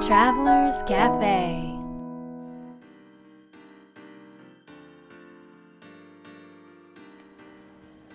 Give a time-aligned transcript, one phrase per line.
[0.00, 1.76] Travelers Cafe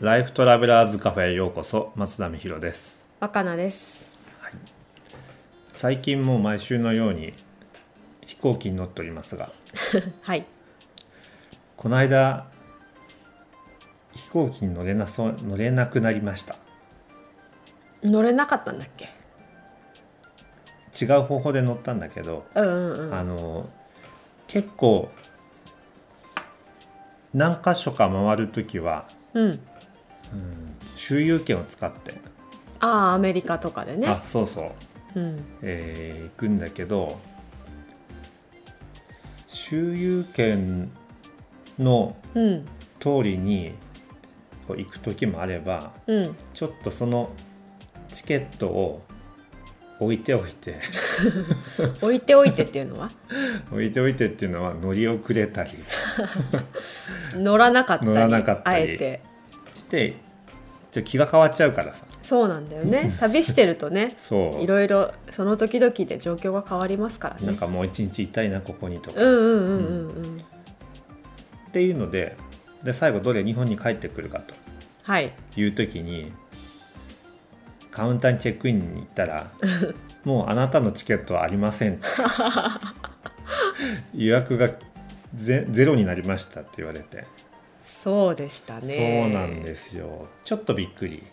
[0.02, 4.12] ライフトラベラーズカフェへようこそ松田美弘です若菜です。
[5.72, 7.34] 最近もう毎週のように
[8.26, 9.50] 飛行機に乗っておりますが
[10.22, 10.46] はい。
[11.78, 12.46] この間
[14.16, 16.56] 飛行機に乗れなそう乗れなくなりました
[18.04, 19.10] 乗れなかったんだっけ？
[21.00, 23.14] 違う方法で乗ったんだけど、うんうんうん。
[23.14, 23.70] あの
[24.48, 25.10] 結構
[27.34, 29.60] 何箇所か回る時はうん。
[30.96, 32.14] 周遊券を使って、
[32.80, 34.22] ああアメリカとかでねあ。
[34.24, 34.72] そうそ
[35.16, 35.44] ううん。
[35.62, 37.20] えー行くんだけど
[39.48, 40.92] 周遊券
[41.80, 42.66] のうん
[43.00, 43.74] 通りに
[44.68, 46.36] こう行く時もあればうん。
[46.54, 47.30] ちょっとその
[48.10, 49.02] チケットを
[50.00, 50.80] 置いておいて
[52.02, 53.10] 置いておいてっていうのは？
[53.72, 55.72] 置いておいてっていうのは乗り遅れたり
[57.36, 59.22] 乗らなかったり乗らなかったりあえて。
[59.76, 60.16] して
[60.92, 63.16] ちょ気が変わっちゃうからさそうなんだよね。
[63.20, 64.14] 旅してるとね。
[64.16, 67.48] そういろいろその時々で状況が変わりますからね。
[67.48, 70.38] なんかもう一日いたいなここにとか、うんうんうんうんうん。
[71.70, 72.36] っていうので
[72.84, 74.54] で最後どれ日本に帰ってくるかと
[75.02, 75.32] はい。
[75.58, 76.32] いう時に
[77.94, 79.52] カウンターにチェックインに行ったら
[80.26, 82.00] 「もうあなたのチケットはありません」
[84.16, 84.70] 予約が
[85.36, 87.26] ゼゼロになりましたって言われて、
[87.84, 89.24] そうでしたね。
[89.24, 90.28] そうなんですよ。
[90.46, 91.24] ちょっとびっくり。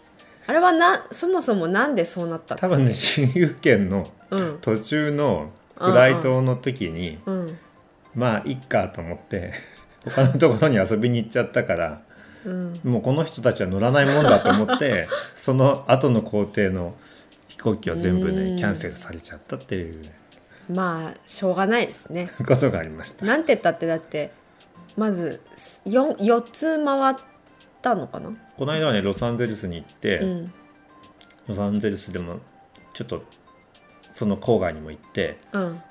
[0.47, 2.61] あれはなそもそもなんでそうなったの？
[2.61, 4.59] 多分ね周遊券のうん。
[4.61, 7.59] 途中のフライトの時に、うん。
[8.15, 9.53] まあいっかと思って
[10.05, 12.03] 他のところに遊びに行っちゃったから
[12.45, 12.81] うん。
[12.85, 16.95] もうこの人たちは乗らないもんだと思って その後の工程の
[17.49, 20.03] 飛行機は全部うんねキャンセルされちゃったっていう
[20.73, 22.31] まあしょうがないですね。
[22.47, 23.25] ことがありました。
[23.27, 24.33] なんて言ったってだって
[24.97, 25.41] まず
[25.87, 27.17] 4, 4つ回っ
[27.83, 30.53] たのかな、この間はねロサンゼルスに行って、うん
[31.49, 32.39] ロサンゼルスでも
[32.95, 33.25] ちょっと
[34.13, 35.83] その郊外にも行って、うん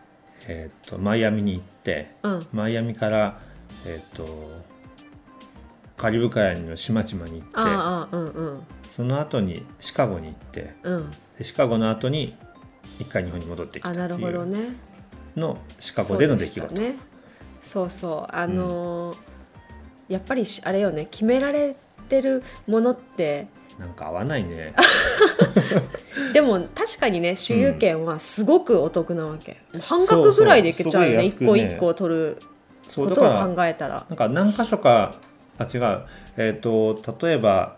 [0.47, 3.39] えー、とマイアミに行ってうんマイアミから、
[3.85, 4.25] えー、と
[5.99, 8.63] カリブ海の島々に行ってああうんうん。
[8.89, 11.11] その後にシカゴに行ってうん。
[11.37, 12.35] でシカゴの後に
[12.99, 14.59] 一回日本に戻ってきたあっていうなるほどね。
[15.35, 16.61] のシカゴでの出来事。
[16.61, 16.95] そうしたね。
[17.61, 18.35] そうそう。
[18.35, 19.17] あのー
[20.09, 21.05] やっぱりしあれよね。
[21.11, 21.75] 決められ
[22.09, 24.73] てるものってなんか合わないね。
[26.33, 31.23] でも確かにね周遊券はすごくお得なわけ、半額ぐらいでいけちゃうよね。
[31.23, 31.75] そうそうすごい安くね。
[31.75, 32.37] 一個一個取る
[32.87, 34.05] そうことを考えたら。
[34.09, 35.13] なんか何箇所か
[35.59, 36.05] あ違う
[36.37, 37.77] えっ、と例えば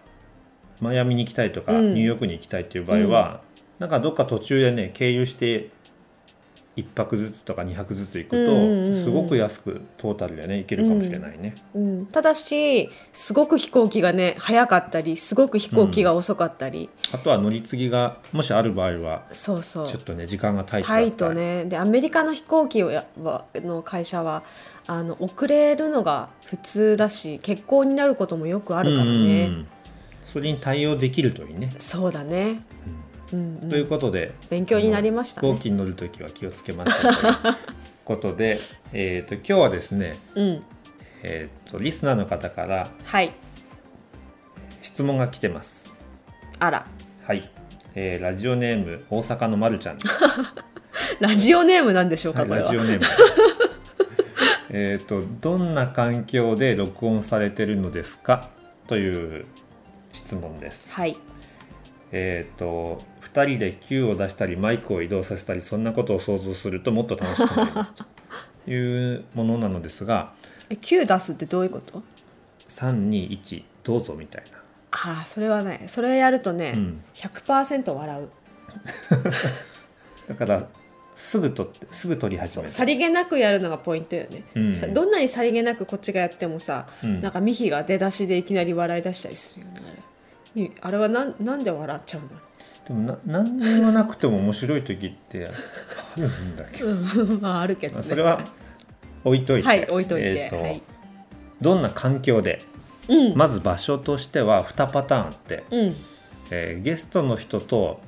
[0.81, 1.94] マイアミに行きたいとか、うん。
[1.94, 3.42] ニューヨークに行きたいっていう場合は、
[3.80, 5.69] なんかどっか途中でね経由して
[6.78, 8.96] 1泊ずつとか2泊ずつ行くと、うんうんうん。
[8.96, 19.88] うんすごく安くトータルでね行けるかもしれないね、うん、ただしすごく飛行機がね早かったりすごく飛行機が遅かったり、あとは乗り継ぎがもしある場合はそうそう。
[19.88, 21.66] ちょっとね時間がタイタイトね。
[21.66, 23.06] でアメリカの飛行機は
[23.56, 24.44] の会社は
[24.88, 29.18] あの遅れるのが普通だし欠航になることもよくあるからね、うん。
[29.18, 29.68] うんうん
[30.31, 32.62] それに対応できるといいね、そうだね、
[33.34, 33.59] うん。
[33.64, 35.47] うんということで勉強になりましたね。
[35.50, 37.56] 飛行機に乗るときは気をつけましょうという
[38.06, 38.58] ことで、
[38.94, 40.64] えー、と今日はですね、うん。
[41.24, 43.34] えー、とリスナーの方からはい。
[44.81, 45.92] 質問が来てます。
[46.59, 46.86] あら。
[47.28, 47.50] はい、
[47.96, 49.98] えーラジオネーム大阪のまるちゃん。
[51.19, 53.06] ラジオネームなんでしょうか、はい、ラジオネーム
[54.74, 58.50] えっとどんな環境で録音されてるのですか？
[58.88, 59.46] という
[60.14, 60.90] 質問です。
[60.92, 61.16] はい。
[62.14, 63.02] えっ、と
[63.34, 67.94] 2人で Q を出したりマイクを移動させたりそんなことを想像するともっと楽しくなります。
[68.66, 70.31] というものなのですが
[70.69, 72.01] え Q 出すってどういうこと
[72.69, 74.57] ？321どうぞみたいな。
[74.92, 77.01] ああそれはねそれやるとね、うん。
[77.16, 78.30] 100%笑う。
[80.30, 80.68] だから
[81.21, 84.75] すぐ撮ってすぐ撮り始めるさりげなくやるのがポイントよね、うん。
[84.75, 87.21] さどんなにさりげなくこっちがやってもさ、うん。
[87.21, 89.68] なんかミヒが出だしでいきなり笑い出したりするよ
[90.68, 90.97] ねあれ。
[90.97, 92.29] はなんなんで笑っちゃうの？
[92.88, 96.94] でもな何にもなくても面白い時ってあるんだけど、 う
[97.38, 98.41] んまああるけど、まあ、ね、それは
[99.23, 100.81] 置いといて、はい置いといて、えーとはい。
[101.62, 102.62] どんな環境で
[103.07, 105.95] うん、まず場所としては2パターンあって、うん。
[106.50, 108.01] えーゲストの人と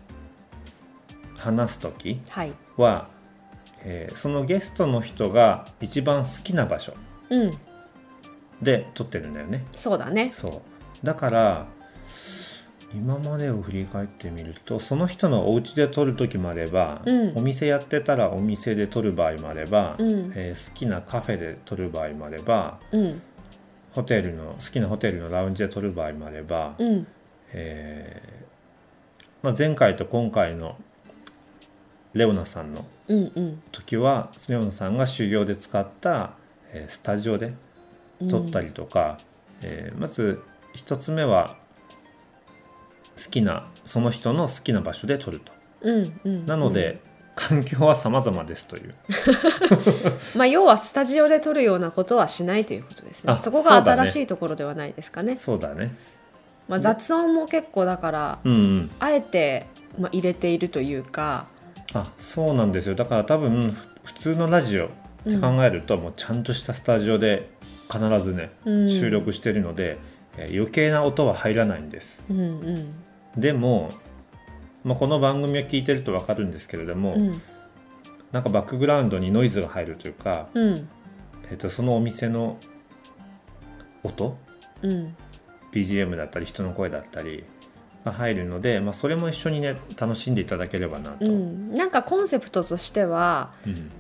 [1.38, 3.08] 話す時はいは、
[3.84, 6.94] えーそのゲストの人が一番好きな場所。
[7.30, 7.52] うん。
[8.62, 9.66] で撮ってるんだよね。
[9.76, 10.32] そうだね。
[10.34, 10.62] そ
[11.04, 11.06] う。
[11.06, 11.66] だから
[12.96, 17.34] 今までを振り返ってみるとその人のお家で撮る時もあれば、うん。
[17.36, 20.32] お店やってたらお店で撮る場合もあれば、うん。
[20.36, 23.22] えー好きなカフェで撮る場合もあればうん。
[23.94, 27.08] ホテルの好きなホテルのラウンジで撮る場合もあれば、うん。
[27.52, 28.44] えー
[29.44, 30.78] まあ、前回と今回の
[32.14, 36.32] レオナさんのうんうん時はレオナさんが修行で使った、
[36.72, 37.54] えースタジオで
[38.30, 39.18] 撮ったりとか、
[39.62, 40.42] えーまず
[40.74, 41.56] 一つ目は
[43.16, 45.52] 好きなその人の好きな場所で撮ると。
[45.82, 47.00] うんうんなので、
[47.36, 48.94] 環境は様々ですという。
[50.38, 55.96] まあ要はスタジオで撮るようなことはしないということですねあそこが新しいところではないですかねそうだね。
[56.68, 58.92] まあ、雑音も結構だからうんうん。
[59.00, 59.68] あえて、
[60.00, 61.48] まあ、入れているというか
[61.94, 62.96] あそうなんですよ。
[62.96, 64.90] だから多分普通のラジオっ
[65.30, 67.50] て考えると、もうちゃんとしたスタジオで
[67.92, 68.90] 必ずねうん。
[68.90, 69.98] 収録してるので、
[70.38, 72.24] えー余計な音は入らないんです。
[72.30, 72.96] うんうん。
[73.40, 73.90] でも、
[74.84, 77.42] まあ、この番組を聞いてると分かるんですけれども、うん。
[78.32, 80.88] なんかバックグラウンドにノイズが入るというか、うん。
[81.52, 82.58] えー、とそのお店の
[84.02, 84.38] 音？
[84.82, 85.16] うん。
[85.72, 87.44] BGM だったり人の声だったり
[88.06, 91.72] が入るので、まあ、それも一緒にね楽しんでいただければなと、ううん。
[91.72, 93.52] ん、なんかコンセプトとしては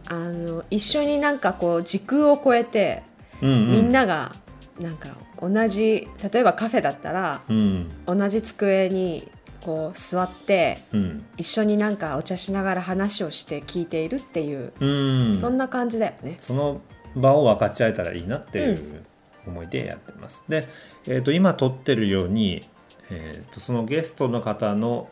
[0.07, 3.03] あの一緒になんかこう時空を超えて
[3.41, 3.71] うんうん。
[3.71, 4.33] みんなが
[4.79, 5.09] なんか
[5.41, 7.91] 同じ例えばカフェだったらうん。
[8.05, 9.27] 同じ机に
[9.61, 11.25] こう座ってうん。
[11.37, 14.85] 一緒になんかお茶しながら話をして聞いているっていう、う
[15.31, 15.37] ん。
[15.39, 16.35] そんな感じだよね。
[16.39, 16.81] その
[17.15, 19.03] 場を分かち合えたらいいなっていう
[19.45, 20.43] 思いでやってます。
[20.49, 20.67] で、
[21.07, 22.63] えー、と今撮ってるように、
[23.13, 25.09] えー、とそのゲストの方の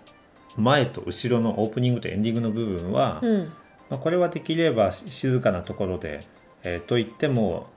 [0.58, 3.52] 前と後ろのオープニングとエンディングの部分は、うん。
[3.90, 6.22] まあ、これはできればし静かなところで、
[6.64, 7.68] えーと言っても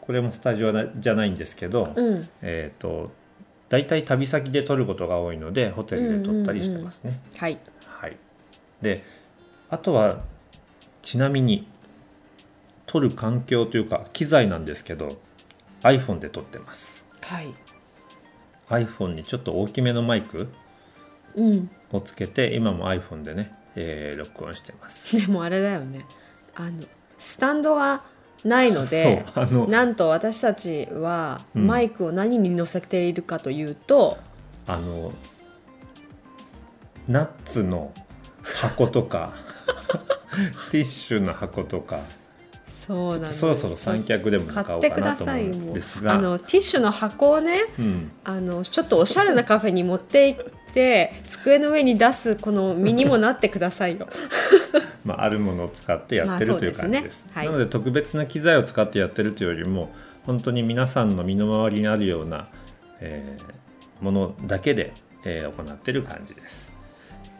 [0.00, 2.28] これもスタジオなじゃないんですけど、うん。
[2.42, 3.10] えー、と
[3.68, 7.18] 大体旅先で撮ることが多いのでホテルで撮ったりしてますね。
[7.36, 7.58] はい。
[7.86, 8.16] はい、
[8.82, 9.04] で
[9.70, 10.20] あとは
[11.02, 11.66] ちなみに
[12.86, 15.08] 撮る環境というか機材なんですけど
[15.82, 17.04] iPhone で撮ってます。
[17.22, 17.48] はい
[18.68, 20.48] iPhone にちょっと大きめのマイク
[21.34, 25.14] うん、をつけて今も iPhone でね、えー録音してます。
[25.20, 26.00] でもあれだよね。
[26.54, 26.82] あの
[27.18, 28.02] スタンドが
[28.44, 31.66] ないのでそうあのなんと私たちはうん。
[31.66, 34.16] マイクを何に乗せているかというと、
[34.66, 35.12] あの
[37.06, 37.92] ナッツの
[38.42, 39.34] 箱とか
[40.72, 42.00] ティッシュの箱とか
[42.86, 43.38] そうなんです。
[43.40, 46.14] そろそろ三脚でも買おうかなと思うんですが。
[46.14, 54.08] あのティッシュの箱をねうん、あのちょっとおしゃれなカフェに持って行って机の上に出すこの身にもなってくださいよ。
[55.04, 57.24] まあ、あるものを使ってやってる、まあという感じです。
[57.24, 57.46] ねはい。
[57.46, 59.92] なので特別な機材を使ってやってるというよりも
[60.24, 62.48] 本当に皆さんの身の回りにあるような、
[63.00, 63.56] えー
[64.00, 64.92] ものだけで、
[65.24, 66.70] えー行ってる感じです。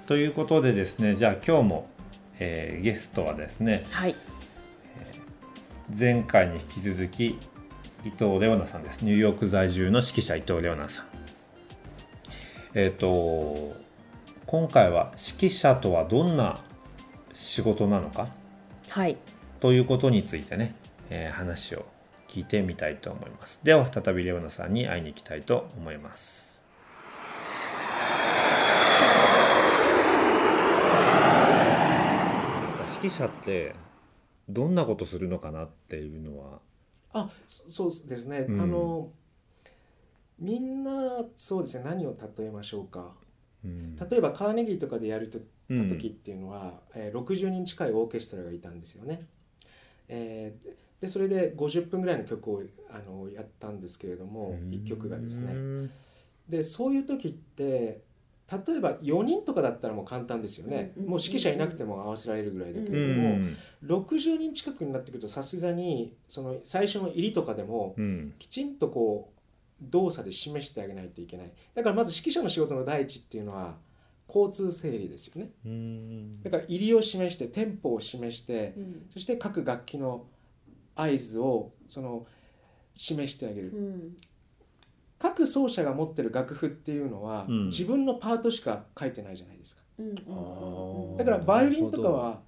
[0.06, 1.90] ということでですねじゃあ今日も、
[2.38, 4.14] えーゲストはですねはい、
[5.88, 7.38] 前回に引き続き
[8.04, 9.04] 伊藤レオナさんです。
[9.04, 11.04] ニューヨーク在住の指揮者伊藤レオナさん。
[12.74, 13.74] えっ、と
[14.46, 16.58] 今回は指揮者とはどんな
[17.32, 18.28] 仕事なのか？
[18.88, 19.16] はい、
[19.60, 20.74] ということについてね、
[21.08, 21.86] えー話を
[22.26, 23.60] 聞いてみたいと思います。
[23.62, 26.60] では再びレオナさんに会いに行きたいと思います。
[32.96, 33.74] 指揮者って
[34.48, 36.60] どんなことするのかなっていうのは。
[37.12, 38.60] あそそうですね、うん。
[38.60, 39.10] あの
[40.38, 41.84] みんなそうですね。
[41.84, 43.14] 何を例えましょうか。
[43.64, 43.96] うん。
[43.96, 45.38] 例えばカーネギーとかでやると
[45.68, 45.88] うん。
[45.88, 49.26] 時っていうのは、えー60人近いオーケストラがいたんですよね。
[50.08, 55.52] えーでそれで50分ぐらいの曲をあのやったんですけれども1曲がですね。
[55.52, 55.90] うん
[56.48, 58.00] でそういう時って
[58.50, 61.02] 例えば4人とかだったらもう簡単ですよね、うん。
[61.02, 63.56] うんもう指揮者いなくても合わせられるぐらいだけうれども、ん
[63.86, 68.34] 60人近くになってくるとさすがにその最初の入りとかでもうん。
[68.38, 69.36] きちんとこう
[69.80, 71.52] 動作で示してあげないといけない。
[71.74, 73.76] だからまず指揮者の仕事の第一っていうのは
[74.28, 75.50] 交通整理ですよね。
[75.64, 76.42] うん。
[76.42, 78.74] だから入りを示してテンポを示して
[79.12, 80.26] そして各楽器の
[80.94, 82.26] 合図をその
[82.94, 83.72] 示してあげる。
[85.18, 87.66] 各奏者が持ってる楽譜っていうのは、うん。
[87.66, 89.82] 自分のパートしか書いてないじゃないですか。
[91.16, 91.18] ー。
[91.18, 92.42] だからバイオリンとかは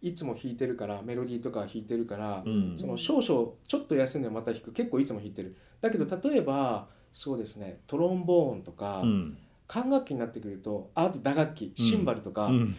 [0.00, 2.74] いつも弾いてるからメロディーとかは弾いてるから、うん。
[2.78, 9.38] その少々ちょっと休んでまた弾く結構いつも弾いてるだけど例えばそうですねトロンボーンとか、うん。
[9.66, 12.76] 管楽器になってくるとああと打楽器シンバルとか、うん。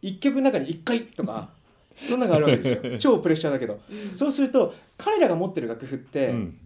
[0.00, 1.50] 一曲の中に1回とか
[1.94, 2.98] そんなのがあるわけですよ。
[2.98, 3.80] 超プレッシャーだけど。
[4.14, 6.58] そうすると彼らが持ってる楽譜って、うん。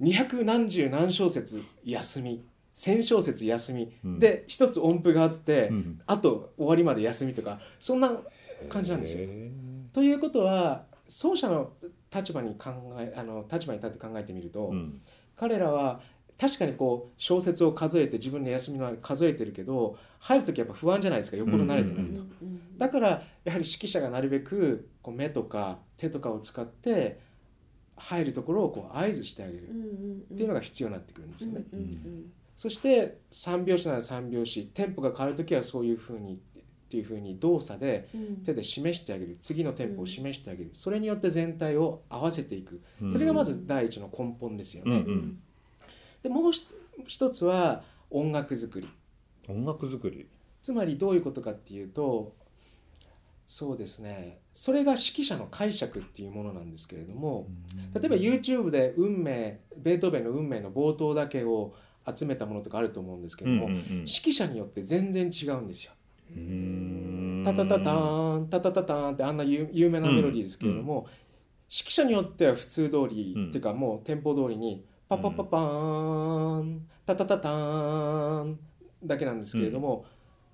[0.00, 4.18] 二百何十何小節休み1000小節休み、うん。
[4.18, 6.00] で一つ音符があって、うん。
[6.06, 8.12] あと終わりまで休みとかそんな
[8.68, 9.20] 感じなんですよ。
[9.20, 9.50] へ
[9.92, 11.72] ということは奏者の
[12.12, 15.00] 立場に考えあの立場に立って考えてみると、ーうん
[15.36, 16.00] 彼らは
[16.38, 22.20] 確かにこう小説を数えて自分の休みの数えてるけど入る時やっぱ不安じゃないですかよっぽど慣れてないと。
[22.76, 27.20] だからやはり指揮者がなるべくこう目とか手とかを使って
[27.96, 31.64] 入るところをこう合図してあげるっていうのが必要になってくるんですよね。
[32.56, 36.40] そして3拍子なら3拍子テンポが変わる時はそういうふうに
[36.94, 38.08] っていうふうに動作で
[38.44, 39.36] 手で示してあげる。
[39.40, 40.70] 次のテンポを示してあげる。
[40.74, 42.80] それによって全体を合わせていく。
[43.10, 44.98] それがまず第一の根本ですよね。
[44.98, 45.38] うんうん。
[46.22, 46.64] でもう一
[47.08, 48.88] 一つは音楽作り。
[49.48, 50.28] 音楽作り。
[50.62, 52.36] つまりどういうことかっていうと
[53.48, 54.38] そうですね。
[54.54, 57.48] それが指揮者の解釈っていうものなんですけれども
[57.92, 61.74] 例えば YouTube で運命ベートーベンの運命の冒頭だけを
[62.06, 63.84] 集めたものとかあると思うんですけども、うんうんうん。
[63.90, 65.92] 指揮者によって全然違うんですよ。
[66.30, 67.42] うーん。
[67.44, 71.06] タタタターンタタタターンってあんな有有名なメロディーですけれども、
[71.70, 78.58] 指揮者によっては普通通り、うんっていうかもうテンポ通りにパパパパーンタタタターン
[79.04, 80.06] だけなんですけれども、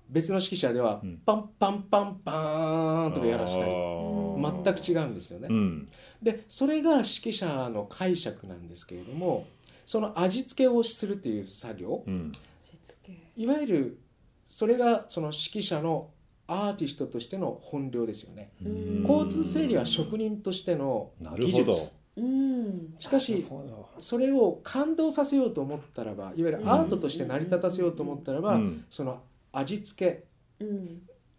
[0.09, 1.21] 別の指揮者ではうん。
[1.25, 5.47] パンパンパンパーンとかやらしたり全く違うんですよね。
[5.49, 5.87] うん。
[6.21, 9.47] でそれが指揮者の解釈なんですけれども
[9.85, 12.33] その味付けをするっていう作業うん。
[13.37, 13.99] いわゆる
[14.51, 16.09] それがその指揮者の
[16.45, 18.51] アーティストとしての本領ですよね。
[18.61, 19.01] うん。
[19.07, 21.47] 交通整理は職人としてのなるほど。
[21.47, 21.93] 技術。
[22.99, 23.47] しかし
[23.99, 28.85] それを感動させようと思ったらばいわゆるアートとして成り立たせようと思ったらば、うん。
[28.89, 29.21] その
[29.53, 30.25] 味付
[30.59, 30.65] け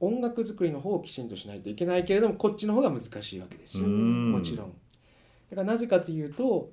[0.01, 4.33] 音楽作りの方をきちんとしないといけないけれどもこっちの方が難しいわけですよ、うん。
[4.33, 4.73] もちろん。
[5.51, 6.71] だからなぜかというと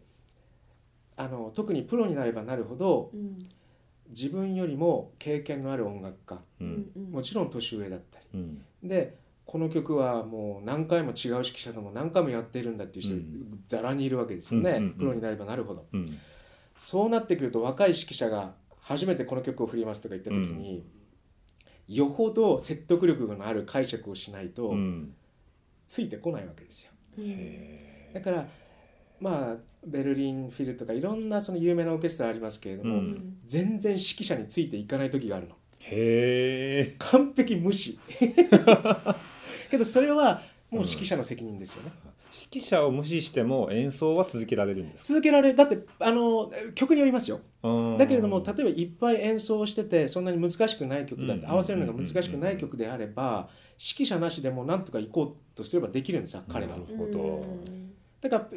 [1.18, 3.12] あの特にプロになればなるほど
[4.10, 6.40] 自分よりも経験のある音楽家。
[6.62, 6.92] うん。
[7.12, 8.26] もちろん年上だったり。
[8.34, 8.64] うん。
[8.84, 13.64] でこの曲はもう何回も違う指揮者とも何回もやっているんだっていう人うん。
[13.68, 14.94] ざらにいるわけですよね、うんうんうん。
[14.94, 15.86] プロになればなるほど。
[15.92, 16.18] うん。
[16.78, 20.86] そうなってくると若い指揮者が初めてこの曲を振りますとか言った時に、
[21.88, 25.14] よほど説得力のある解釈をしないとうん。
[25.88, 26.92] ついてこないわけですよ。
[27.18, 28.48] へだから
[29.20, 33.38] まあベルリンフィルとかいろんなその有名なオーケストラありますけれども、うん。
[33.46, 35.56] 全然指揮者についていかない時があるの。
[35.80, 36.96] へえ。
[37.00, 38.00] 完璧無視。
[39.72, 41.92] けどそれはもう指揮者の責任ですよね、
[42.52, 47.40] 指揮者を無視しても演奏は続けられるんです続けられだってあの曲によりますよ。
[47.62, 51.52] かだけれども例えばいっぱい演奏しててそんなに難しくない曲だってうん。
[51.52, 53.50] 合わせるのが難しくない曲であれば
[53.80, 57.46] 指揮者なしでもなんとか行こうとすればできるんですよ彼がなるほど。
[58.22, 58.50] だから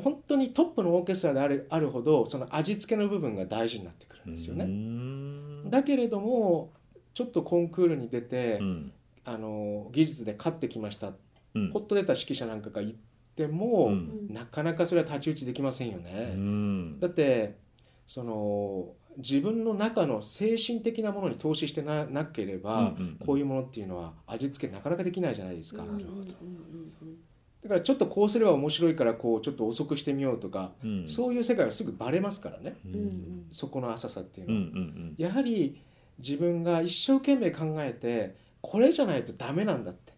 [0.00, 5.70] 本当にトップのオーケストラであるあるほどその味付けの部分が大事になってくるんですようねん。
[5.70, 6.72] だけれども
[7.14, 8.92] ちょっとコンクールに出てうん。
[9.28, 11.12] あの技術で勝ってきました。
[11.54, 11.72] うん。
[11.72, 12.94] ポッと出た指揮者なんかが言っ
[13.34, 14.28] ても、うん。
[14.32, 16.34] なかなかそれは太刀打ちできませんようね。
[16.36, 17.00] ん。
[17.00, 17.56] だって
[18.06, 25.82] その自分の中の精神的なものに投資してななければ、うんうんこういうものっていうのは味付けなかなかできないじゃないですか。
[25.82, 26.22] なるほど
[27.62, 31.08] だからちょっとこうすれば面白いからこうちょっと遅くしてみようとか、うん。
[31.08, 32.76] そういう世界はすぐバレますからね。
[32.84, 33.46] うん。
[33.50, 34.86] そこの浅さっていううんうのは。
[35.10, 35.14] ん。
[35.18, 35.80] やはり
[36.18, 40.14] 自分が一生懸命考えてこれじゃないとダメなんだって。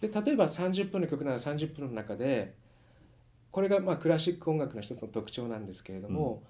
[0.00, 2.54] で例えば30分の曲なら30分の中で
[3.50, 6.44] これがまあクラシック音楽の一つの特徴なんですけれども、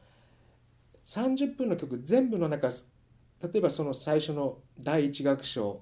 [1.06, 5.80] 30分の曲全部の中例えばその最初の第1楽章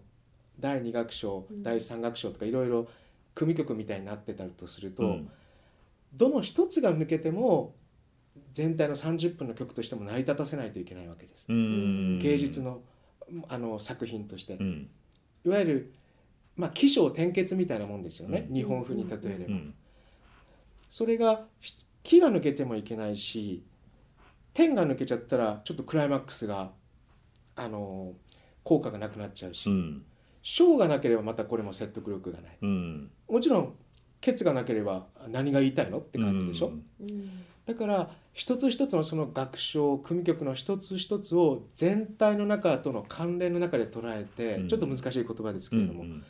[0.60, 1.62] 第2楽章うん。
[1.62, 2.86] 第3楽章とかいろいろ
[3.36, 5.30] 組曲みたいになってたとすると、うん。
[6.14, 7.74] どの一つが抜けても
[8.52, 11.46] 全体の30分の曲としても成り立たせないといけないわけです。
[11.48, 12.18] うん。
[12.18, 12.80] 芸術の
[13.48, 14.88] あの作品として、うん。
[15.44, 15.94] いわゆる、
[16.56, 18.54] まあ、起承転結みたいなもんですよね、うん。
[18.54, 19.74] 日本風に例えれば、うん。
[20.88, 23.64] それがし木が抜けてもいけないし
[24.54, 26.70] 点が抜けちゃったらちょっとクライマックスが
[27.56, 28.12] あの
[28.62, 30.04] 効果がなくなっちゃうし、うん。
[30.40, 32.58] 章がなければまたこれも説得力がない。
[32.62, 33.74] うんもちろん
[34.20, 36.72] ケツがなければ何が言いたいのって感じでしょ、
[37.66, 44.68] だから一つ一つのその楽章組曲の一つ一つを全体の中との関連の中で捉えて、うん。
[44.68, 46.24] ちょっと難しい言葉ですけうれども、ん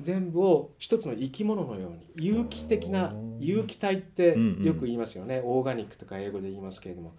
[0.00, 7.14] 全部を一つの生き物のように有機的なうん有機体ってうんうんよく言いますよね、オーガニックとか英語で言いますけれども。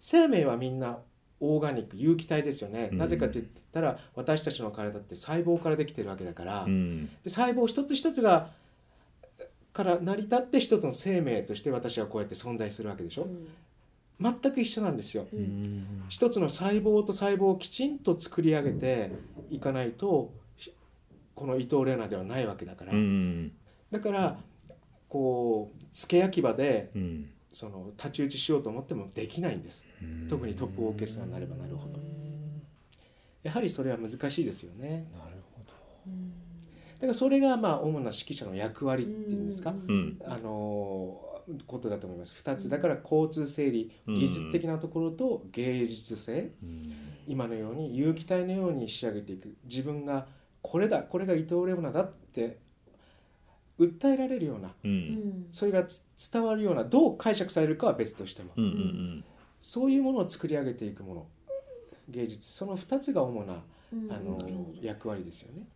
[0.00, 0.98] 生命はみんな
[1.44, 2.98] オーガニック有機体ですよね、うん。
[2.98, 7.06] なぜかと言ったら私たちの体って細胞からできてるわけだから、うん。
[7.24, 8.50] で細胞一つ一つが
[9.72, 13.26] から成り立って一つの生命として私はこうやって存在するわけでしょ、
[14.20, 15.26] 全く一緒なんですよ。
[15.32, 16.04] うん。
[16.08, 19.10] 一つの細胞と細胞をきちんと作り上げて
[19.50, 20.32] いかないと
[21.34, 23.52] この伊藤玲奈ではないわけだから、うん。
[23.90, 24.38] だから
[25.08, 29.86] こう付け焼き場でうんその太刀打ちしようと思ってもできないんです。
[30.28, 31.98] 特にトップオーケストラになればなるほど。
[33.42, 35.08] やはりそれは難しいですよね。
[35.12, 35.72] なるほど。
[36.94, 40.18] だからそれがまあ主な指揮者の役割っていうんですか、うん。
[40.24, 41.20] あの
[41.66, 42.40] ことだと思います。
[42.42, 44.14] 2つだから交通整理うん。
[44.14, 46.92] 技術的なところと芸術性、うん。
[47.26, 49.56] 今のように有機体のように仕上げていく。
[49.64, 50.26] 自分が
[50.62, 52.58] これだこれが伊藤レオナだって
[53.82, 54.94] 訴えられるようなううん。
[54.94, 58.52] んそれがつ伝わるようなどう解釈されるかは別としても。
[58.56, 59.24] うんうん
[59.60, 61.26] そういうものを作り上げていくもの。
[62.08, 62.52] 芸術。
[62.52, 63.62] その2つが主な
[63.92, 64.10] うん。
[64.12, 65.66] あのなるほ役割ですよね。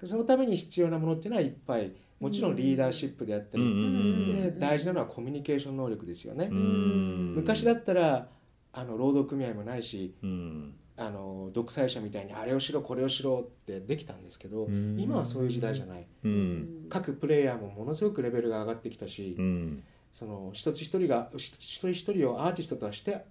[0.00, 0.08] うん。
[0.08, 4.40] そのために必要なものっていうのはいっぱいもちろんリーダーシップであったり、うんうん。
[4.42, 6.48] で大事なのはコミュニケーション能力ですよね。
[6.50, 7.34] うん。
[7.36, 8.28] 昔だったら
[8.72, 14.96] あの労働組合もないしうんあの独裁者みたいにあれをしろこれをしろってできたんですけど、うん。
[14.98, 16.06] 今はそういう時代じゃない。
[16.24, 16.68] うどん。
[16.88, 19.82] 各プレイヤーもものすごくレベルが上がってきたし、うん。
[20.12, 23.24] その一つ一人が一人一人をアーティストとして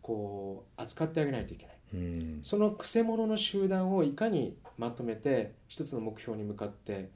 [0.00, 1.76] こう扱ってあげないといけない。
[1.94, 2.40] うん。
[2.42, 7.10] そのくせ者の集団をいかにまとめて一つの目標に向かって、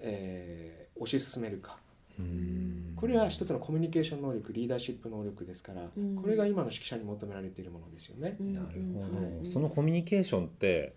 [0.00, 1.78] えー推し進めるか。
[1.84, 1.89] うん
[2.96, 6.16] これは一つのコミュニケーション能力リーダーシップ能力ですから、うん。
[6.16, 8.36] これが今の指揮者に求められているものですよね。
[8.40, 10.94] なるほうんどそのコミュニケーションって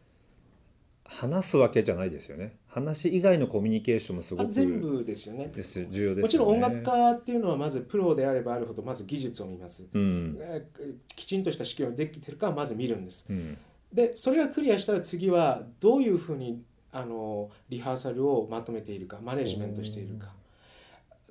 [1.05, 2.57] 話すわけじゃないですよね。
[2.67, 5.51] 話以外のコミュニケーションもすごあく全部ですよね。
[5.55, 5.85] です。
[5.85, 6.21] 重要ですよね。
[6.21, 10.37] もちろん音楽家っていうのはまずプロであればあるほどまず技術を見ます、うん。
[10.41, 13.25] えーきちんとした指揮をできてるかまず見るんです。
[13.29, 13.57] うん。
[13.93, 20.33] でそれがクリアしたら次はどういうふうにあのリハーサルをまとめているかマネジメントしているか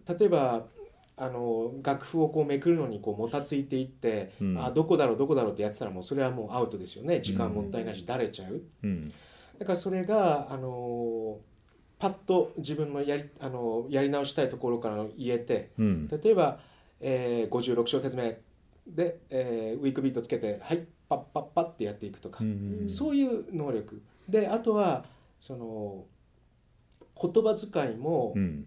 [0.09, 0.67] 例えば
[1.17, 4.59] あの楽譜をこうめくるのにこうもたついていって、うん。
[4.59, 7.21] あどこだろうどこだろうってやってたらもうそれはもうアウトですよね。
[7.21, 8.63] 時間もったいないしだれちゃう。
[8.83, 9.13] うん。
[9.59, 11.39] だからそれがあの
[11.99, 16.09] パッと自分のやりあのやり直したいところから言えてうん。
[16.09, 16.59] 例えば、
[17.01, 18.41] えー56小節目
[18.87, 22.87] で、えーウィークビートつけてはいパッパッパッってやっていくとか、うん。
[22.89, 24.03] そういう能力。
[24.29, 25.05] であとは
[25.41, 26.05] その
[27.21, 28.67] 言葉遣いも、うん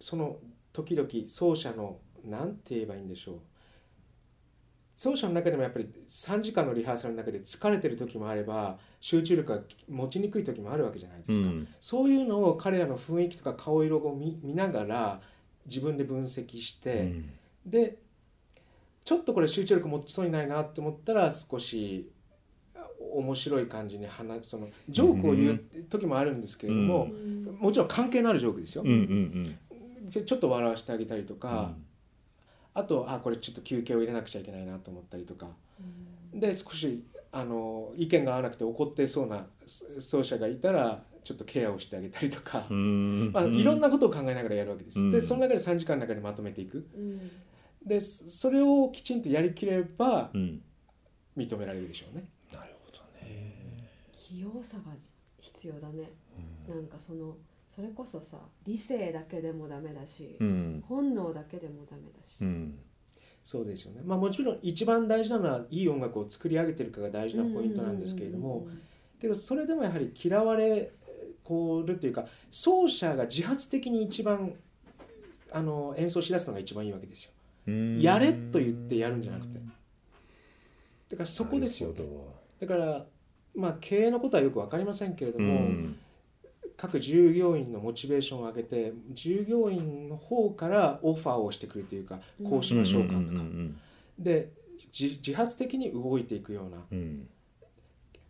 [0.00, 0.38] その
[0.72, 3.34] 時々奏者のなんて言えばいいんでしょう。
[4.96, 11.68] 奏者の中でもやっぱり3時間のリハーサルの中で疲れてる時もあれば集中力が持ちにくい時もあるわけじゃないですか、うん。
[11.80, 15.20] そういうのを彼らの雰囲気とか顔色を見見ながら
[15.64, 17.14] 自分で分析して、
[17.64, 17.96] で
[19.04, 22.10] ちょっとこれ集中力持ちそうにないなって思ったら少し
[22.74, 27.08] あ面白い感じに話そのジョークを言う時もあるんですけれども、
[27.58, 29.69] もちろん関係のあるジョークですよ、うんうんちょ
[30.10, 31.40] ちょっと笑わせてあげたりとうん。
[31.40, 31.74] か、
[32.74, 35.48] あとあこれちょっと休憩を入れなくちゃいけないなと思ったりとか。
[36.32, 43.32] で少しあの意見が合わなくて怒ってそうなそ奏者がいたらちょっとケアをしてあげたりとか、うん。
[43.32, 45.00] まあ、いろんなことを考えながらやるわけです。
[45.00, 45.10] うん。
[45.10, 46.86] でその中で3時間の中でまとめていく。
[47.84, 50.62] でそれをきちんとやりきればうん。
[51.36, 52.28] 認められるでしょうね。
[52.52, 53.88] なるほどね。
[54.12, 54.92] 器用さが
[55.38, 56.12] 必要だね。
[56.68, 57.36] なんかその
[57.80, 60.84] それこそさ理性だけでもダメだし、うん。
[60.86, 62.78] 本能だけでもダメだし、うん。
[63.42, 64.02] そうですよね。
[64.04, 68.68] まあもちろん一番大事なのはいい音楽を作り上げてるかが大事なポイントなんですけれども、
[69.18, 70.92] けどそれでもやはり嫌われ
[71.42, 74.52] こるというか奏者が自発的に一番
[75.50, 77.30] あの演奏しだすのが一番いいわけですよ。
[77.68, 77.98] うん。
[77.98, 79.58] やれと言ってやるんじゃなくて。
[79.58, 81.94] だからそこですよ
[82.60, 83.06] だから
[83.56, 85.96] まあ経営のことはよく分かりませんけれどども、うん
[86.80, 93.78] 各従業員のモチベーションを上げて従業員の方からオファーをしてくるというかこうしましょうかとか、うん
[94.18, 94.52] で
[94.98, 96.78] 自自発的に動いていくような。
[96.90, 96.98] うん。
[96.98, 97.28] うん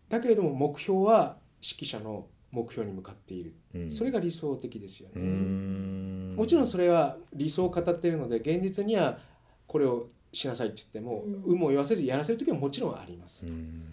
[0.09, 3.91] だけれども目標は指揮者の目標に向かっている、うん。
[3.93, 6.35] それが理想的ですよね、うん。
[6.37, 9.21] もちろんそれは理想を語っているので現実には
[9.69, 11.53] これをしなさいって言っても、うん。
[11.53, 13.85] 有無を言わせずやらせる時はもちろんあります、うん。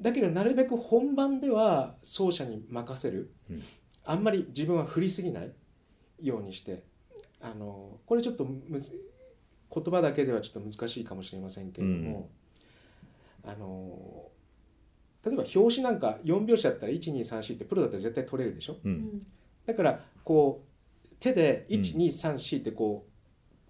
[0.00, 3.62] だけどなるべく本番では奏者に任せる、うん
[4.10, 5.52] あんまり自分は振りすぎない
[6.22, 6.82] ようにして
[7.40, 8.98] あのこれちょっとむず
[9.72, 12.30] 言葉だけではちょっと難しいかもしれませんけれども、
[13.44, 14.30] あの
[15.24, 18.76] 例えば表紙なんか4拍子だったら1234ってプロだったら絶対取れるでしょ？
[18.82, 19.26] うん。
[19.66, 21.80] だからこう手でうん。
[21.80, 23.10] 1234ってこう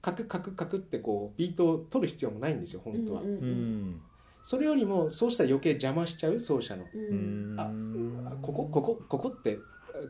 [0.01, 4.01] カクカクカクってこうビートを取る必要もないんですよ本当は、うんうん
[4.45, 6.85] それよりもそうしたら余計邪魔しちゃう奏者の。
[6.95, 7.57] うん。
[7.59, 8.27] うん。
[8.27, 9.59] あここここここって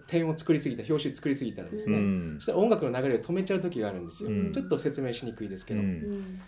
[0.07, 2.35] 点を作りすぎた表紙作りすぎたらですね、うん。
[2.39, 4.53] そしたら音楽の流れを止めちゃう時があるんですよ、うん。
[4.53, 6.41] ちょっと説明しにくいですけど、うん。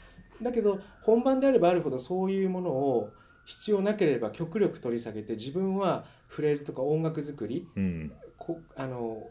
[0.42, 3.12] だけど本番であればあるほどそういうものを
[3.44, 8.12] 必要なければ極力取り下げて自分はフレーズとか音楽作りうん。
[8.38, 9.28] こあの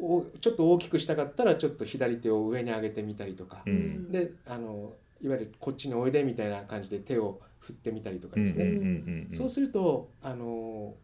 [0.00, 3.62] おちょっと大きくしたかったらちょっと左手を上に上げてみたりとか。
[3.66, 4.10] う、ん。
[4.10, 10.94] であのいわゆるこっちにおいでみたいな感じで手を振ってみたりとかですね、そうするとあの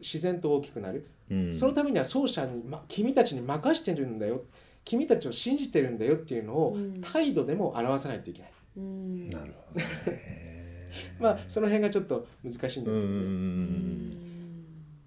[0.00, 1.54] 自然と大きくなる、うん。
[1.54, 4.42] そのためには奏者に、ま、君たちに任してるんだよ。
[4.84, 7.00] 君たちを信じてるんだよっていうのをうん。
[7.00, 9.28] 態度でも表さないといけない、うん。
[9.28, 10.48] なるほどね。
[11.18, 14.10] まあその辺がちょっと難しいんうですけどね、ん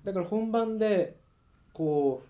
[0.03, 1.17] だから本番で
[1.73, 2.23] こ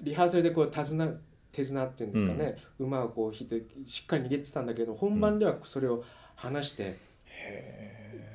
[0.00, 1.14] うリハーサルでこう手綱
[1.52, 6.04] 手綱っていうんですかね、馬をこう引いてしっかり逃げてたんだけど本番ではそれを
[6.36, 6.96] 離して、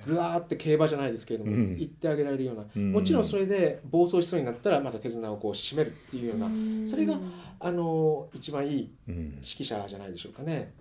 [0.06, 1.78] ぐわーって競馬じゃないですけれども、うん。
[1.78, 2.92] 行ってあげられるような、うん。
[2.92, 7.18] もちろんそれで暴走しそうになったらまた手綱をこう締めるっていうような、それが
[7.60, 9.16] あの一番いいうん。
[9.16, 10.74] 指揮者じゃないでしょうかね。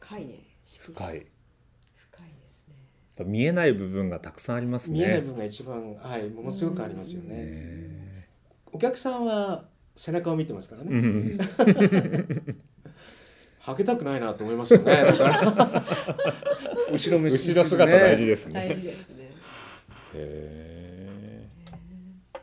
[0.00, 0.96] 深いね深い。
[0.96, 1.24] 深いで
[2.50, 2.74] すね。
[3.16, 4.98] やっぱ見えない部分がたくさんありますね。
[4.98, 7.36] 見えない部分が一番、はい、ものすごくありますよね。
[7.36, 8.28] ね
[8.72, 9.64] お客さんは
[9.96, 11.38] 背中を見てますからね。
[13.66, 15.04] うんはけたくないなと思いますよね。
[16.90, 18.54] 後ろ向き後ろ姿大事ですね。
[18.54, 19.30] 大事ですね。
[20.14, 22.40] へー。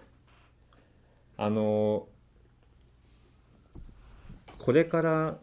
[1.38, 2.08] あの
[4.58, 5.40] これから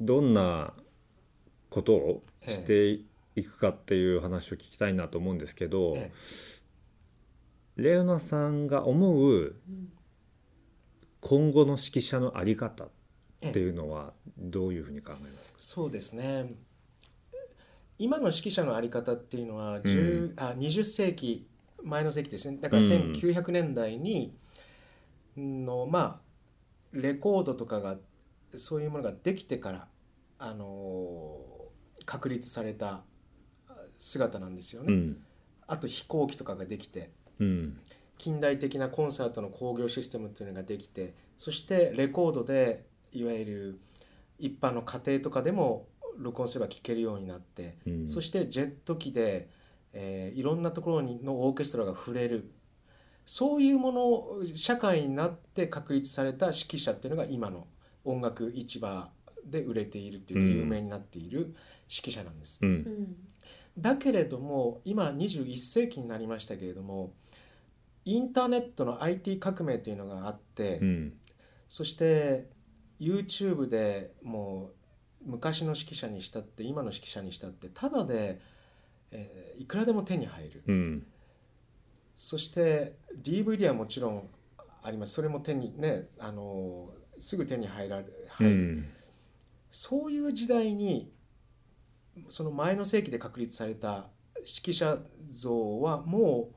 [0.00, 0.72] どんな
[1.70, 3.00] ことをして
[3.34, 6.10] いくかっていう話を聞きたいなと思うんですけど、え
[7.76, 9.56] レオナさんが思う
[11.20, 12.90] 今後の指揮者のあり方っ
[13.52, 16.54] ていうのはどういうふうに考えますか、そうですね。
[17.98, 21.46] 今の指揮者のあり方っていうのは、10あ20世紀
[21.82, 22.58] 前の世紀ですね。
[22.60, 24.34] だからうん1900年代に
[25.36, 26.20] のまあ
[26.92, 27.96] レコードとかが
[28.56, 29.88] そういうものができてから
[30.38, 31.38] あの
[32.04, 33.02] 確立された
[33.98, 34.92] 姿なんですよね。
[34.92, 35.24] うん
[35.68, 37.10] あと飛行機とかができて。
[37.38, 37.78] うん
[38.18, 43.80] 近代的なコンサートの興行システムっていうのができてそしてレコードでいわゆる
[44.38, 45.86] 一般の家庭とかでも
[46.18, 48.08] 録音すれば聴けるようになって、うん。
[48.08, 49.48] そしてジェット機で、
[49.92, 52.50] えーいろんなところにのオーケストラが触れる。
[53.24, 53.92] そういうも
[54.42, 57.68] の社会になって確立された指揮者っていうのが今の
[58.04, 59.10] 音楽市場
[59.44, 60.58] で売れているっていううん。
[60.60, 61.54] 有名になっている
[61.88, 62.58] 指揮者なんです。
[62.62, 62.74] ううん。
[62.74, 63.16] ん
[63.78, 67.14] だけれども今21世紀になりましたけれども
[68.04, 71.12] インターネットの IT 革命というのがあって、うん。
[71.68, 72.50] そして
[73.02, 74.70] YouTube でも
[75.26, 78.40] う昔の指揮者にしたって今の指揮者にしたってただで、
[79.10, 80.62] えーいくらでも手に入る。
[80.66, 81.06] うん。
[82.16, 84.28] そして DVD はもちろん
[84.82, 85.12] あります。
[85.14, 88.88] それも手にねあのすぐ手に入られう入る、ん。
[89.70, 91.12] そういう時代に
[92.28, 94.98] その前の世紀で確立された指揮者
[95.30, 96.54] 像はもう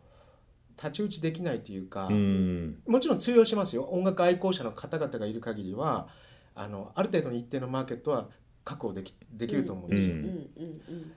[0.75, 2.81] 太刀打ちできないというか、うん。
[2.88, 3.84] もちろん通用しますよ。
[3.86, 6.08] 音楽愛好者の方々がいる限りは
[6.55, 8.29] あのある程度の一定のマーケットは
[8.63, 10.15] 確保できできると思うんですよ。
[10.15, 11.11] うんうんうん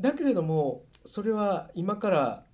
[0.00, 2.44] だけれどもそれは今から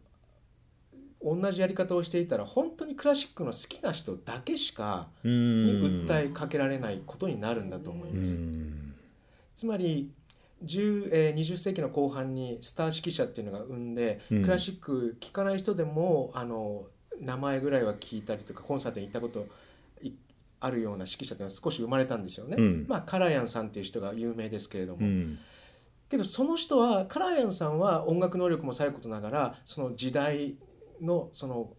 [1.22, 5.32] 同じやり方をしていたら本当にクラシックの好きな人だけしかうに
[5.80, 8.36] ん訴えかけられないことになるんだと思います。
[8.36, 8.94] うん
[9.54, 10.10] つまり
[10.64, 16.84] 10えー20世紀の後半にスター指揮者っていうのが生んで、うんクラシック聴かない人でもあの
[17.20, 19.44] 名前ぐらいは聞いたりとかコンサートに行ったことい
[20.60, 22.56] あるような指揮者っていうのは少し生まれたんですよね。
[22.58, 22.86] うん。
[22.88, 25.38] まあカラヤンさんっていう人が有名ですけれども、うん。
[26.08, 30.56] けどその人はカラヤンさんは音楽能力もさることながらその時代
[31.00, 31.72] のその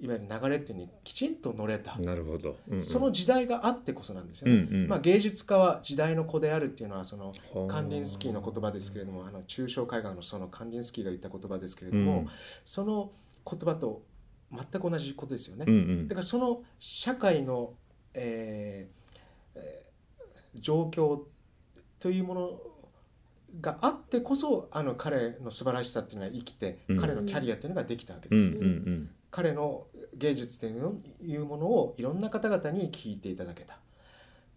[0.00, 2.82] いわゆる流れっていうのにきちんと乗れた、なるほど、うんうん。
[2.82, 4.66] その時代があってこそなんですよね。
[4.70, 4.88] うんうん。
[4.88, 7.32] まあ、芸術家は時代の子であるっていうのはそのは
[7.64, 12.28] あカンディンスキーの言葉ですけれどもあの抽象絵画のそのカンディンスキーが言った言葉ですけれども、うん。
[12.64, 13.10] その
[13.44, 14.02] 言葉と
[14.52, 15.64] 全く同じことですよね。
[15.66, 16.08] うんうん。
[16.08, 17.74] だからその社会の、
[18.14, 19.18] えー
[19.56, 19.88] えー
[20.60, 21.20] 状況
[22.00, 22.60] というもの
[23.60, 27.00] があってこそあの彼の素晴らしさっていうのが生きて、うん。
[27.00, 28.52] 彼のキャリアっていうのができたわけうんです。
[28.52, 29.10] うん。
[29.30, 33.78] 彼の芸術っていうものをいろんな方々に聞いていただけた。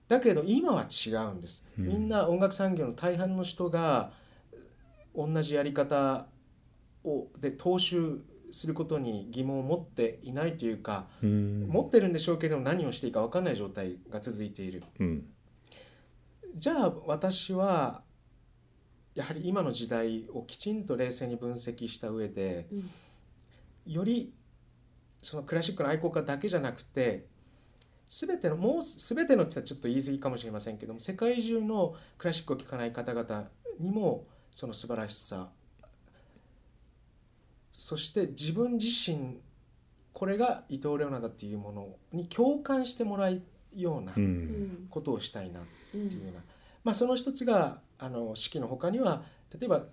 [0.07, 1.87] だけれど今は違うんです、うん。
[1.87, 4.11] みんな音楽産業の大半の人が
[5.15, 6.27] 同じやり方
[7.03, 11.67] をで踏襲することに疑問を持っていないというか、うん。
[11.67, 14.83] 持ってるんでしょうけど何をしていいか分かんない状態が続いている。
[14.99, 15.25] うん。
[16.55, 18.03] じゃあ私は
[19.15, 22.89] やはり今の時代をきちんと冷静に分析した上でうん。
[23.93, 24.33] より
[25.21, 27.27] そのクラシックの愛好家だけじゃなくて
[28.07, 33.47] 全てのもう全てのってちょっと言い過ぎかもしれませんけども世界中のクラシックを聴かない方々
[33.79, 35.49] にもその素晴らしさ
[37.81, 39.39] そして自分自身
[40.13, 43.41] これが伊藤レオナだっていうものに共感してもらう
[43.75, 44.85] ようなうん。
[44.91, 46.41] ことをしたいなってうんいうような、
[46.83, 49.23] まあ、その一つがあの式の他には
[49.59, 49.83] 例えば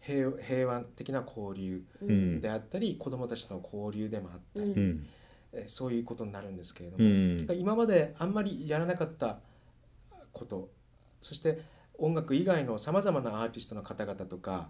[0.00, 2.40] 平平和的な交流うん。
[2.42, 4.78] であったり子どもたちとの交流でもあったり、うん。
[4.78, 5.06] うん
[5.54, 9.38] えそういうことになるんですけれどうも、ん今まであんまりやらなかった
[10.34, 10.68] こと
[11.22, 11.62] そして
[11.96, 14.68] 音楽以外のさまざまなアーティストの方々とか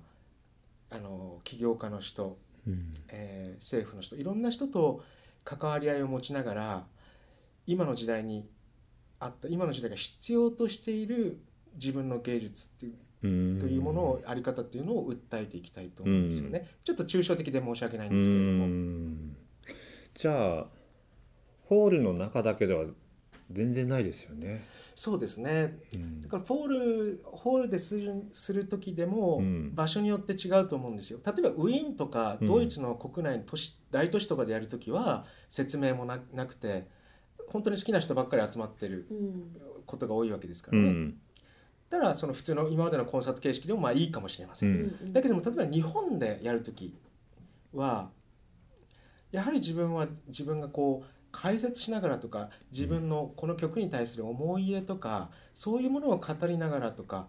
[0.91, 5.02] あの起業家の人、うんえー政府の人いろんな人と
[5.44, 6.87] 関わり合いを持ちながら
[7.66, 8.46] 今の時代に
[9.18, 11.40] あった今の時代が必要としている
[11.74, 16.68] 自分の芸術っていううんというものをあり方っていうのを訴えていきたいと思うんですよね。
[16.85, 18.66] ちょっと抽象的で申し訳ないんですけれどうも。
[18.66, 19.37] ん
[20.14, 20.66] じゃあ
[21.64, 22.85] ホールの中だけでは
[23.50, 24.64] 全然ないですよね。
[25.01, 25.79] そうですね。
[25.95, 31.21] うんだからフォールホールでするする時でもうん場所によって違うと思うんですよ。
[31.25, 36.89] 例えばウィーンとかうんドイツの国内の都市、大都市とかでやる時は説明もななくて
[37.47, 39.57] 本当に好きな人ばっかり集まってるうん
[39.87, 40.89] ことが多いわけですかうらね。
[40.91, 41.15] ん
[41.91, 44.69] だからその普通の今までのコンサート形式でもまあいいかもしれません。
[45.01, 46.93] うんだけども例えば日本でやる時
[47.73, 48.11] は
[49.31, 57.29] やはり自分は自分がこう解説しながらとか自分のこの曲に対する思い入れとかそういうものを語りながらとか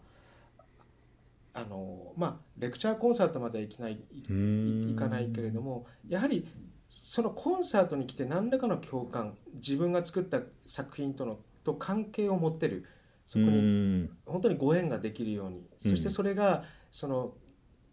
[1.53, 4.89] あのまあレクチャーコンサートまではいきないいうん。
[4.91, 6.47] いかないけれどもやはり
[6.89, 12.85] そのコンサートに来て何らかの共感自分が作った作品とのと関係を持ってる
[13.25, 14.09] そこにうん。
[14.25, 17.33] 本当にご縁ができるようにうんそしてそれがその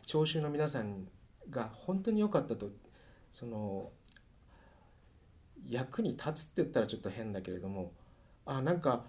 [0.06, 1.08] 聴衆の皆さん
[1.50, 2.70] が本当に良かったと
[3.32, 3.90] その
[5.68, 7.92] 役に立つって言ったらちょっと変だけれども
[8.44, 9.04] あなんか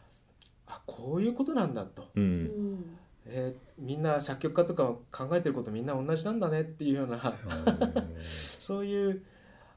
[0.65, 2.43] あこういうことなんだと、ううん。
[2.76, 7.36] んえーみんな作曲家とか考えてることみんな同じなんだねっていうような
[8.60, 9.24] そういう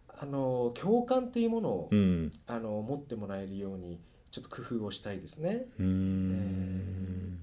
[0.09, 2.31] あの共感というものを、うん。
[2.47, 5.67] あの持ってもらえるようにちょっと工夫をしたいですね。
[5.79, 7.39] うん。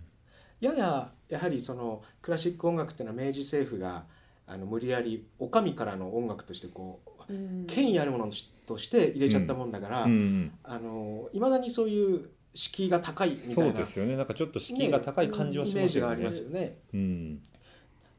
[0.59, 4.05] やややはりそのクラシック音楽っていうのは明治政府が
[4.47, 7.16] あの無理やりお上からの音楽としてこううん
[7.67, 8.31] 権威あるもの
[8.65, 14.17] として入れちゃったもんだから、いまだにそういう敷居が高いみたそいうなですよね。
[14.17, 16.59] なんかちょっと敷居が高い感じはイしメージがありますよね。
[16.59, 16.77] ますよね。
[16.93, 17.35] うん。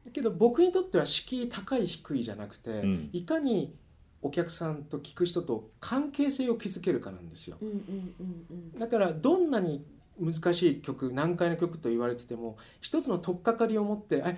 [0.05, 3.09] だけど僕にとっては敷居高い低いじゃなくて、うん。
[3.11, 3.75] いかに
[4.21, 7.57] お客さんと聞く人と関係性を築けるかなんですよ。
[7.61, 9.85] うんうんうんだからどんなに
[10.19, 14.37] 難しい曲難解な曲と言われてても一つの取っかかりを持ってえ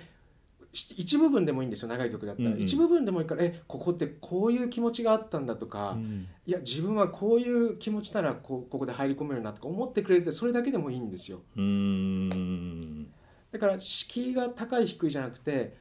[0.72, 2.62] 一部分でもいいんですよ長い曲だったら、うんうん。
[2.62, 11.40] 一部分でもいいからえここってこういう気持ちがあったんだとか、うんいや自分はこういう気持ちならこうここで入り込めるなとか思ってくれてそれだけでもいいんですよ。
[11.56, 13.06] うん。
[13.52, 15.76] だから敷居が高い低いじゃなくて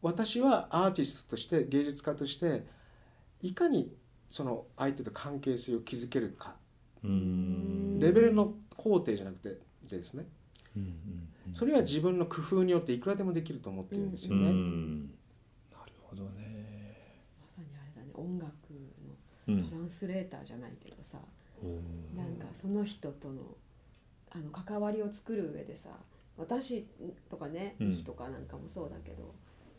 [0.00, 2.64] 私はアーティストとして芸術家として
[3.42, 3.92] いかに
[4.30, 6.54] その相手と関係性を築けるか。
[7.04, 7.98] うん。
[7.98, 9.58] レベルの工程じゃなくて
[9.90, 10.24] ですね。
[10.76, 14.50] うんうんそれは自分の工夫によっていくらでもできると思ってるんですようね。
[14.50, 15.02] ん。
[15.02, 15.06] な
[15.86, 17.24] るほどね。
[17.40, 18.10] まさにあれだね。
[18.14, 18.52] 音楽
[19.46, 21.18] うんのトランスレーターじゃないけどさ、
[21.62, 22.16] うん。
[22.16, 23.56] なんかその人との
[24.30, 25.88] あの関わりを作る上でさ
[26.36, 26.86] 私
[27.30, 29.34] とかねうとかなんかもそうだけど、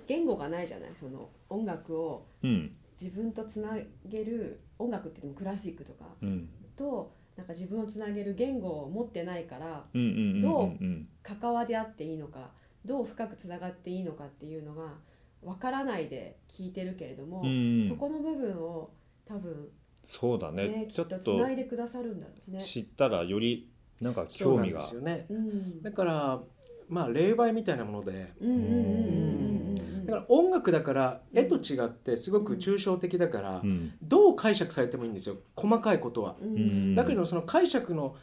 [0.07, 0.89] 言語がないじゃない？
[0.95, 2.75] その音楽をうん。
[3.01, 3.77] 自分とつな
[4.07, 6.49] げる音楽って言ってもクラシックとかうん。
[6.75, 11.07] となんか自分をつなげる言語を持ってないからうんうんうんどううん。
[11.23, 12.49] 関わり合っていいのか
[12.85, 14.95] どう深くつながっていいのかっていうのが
[15.41, 18.89] わからないで聞いてるけれども、うんそこの部分を
[19.25, 19.69] 多分
[20.03, 20.67] そうだね。
[20.67, 22.59] ねきっとつちょっとないでくださるんだろうね。
[22.59, 23.69] 知ったらより
[24.01, 25.25] なんかそうなん興味がですよね。
[25.29, 25.81] うん。
[25.81, 26.41] だから
[26.89, 28.33] まあ霊媒みたいなもので。
[28.41, 29.53] うんうんうんうんうん。
[29.53, 29.58] うん
[30.09, 33.93] だから音楽だから絵と違ってすごく抽象的だからうん。
[34.01, 36.35] どう解釈されてもいいんですよ細かいことは。
[36.95, 38.15] だけどその解釈の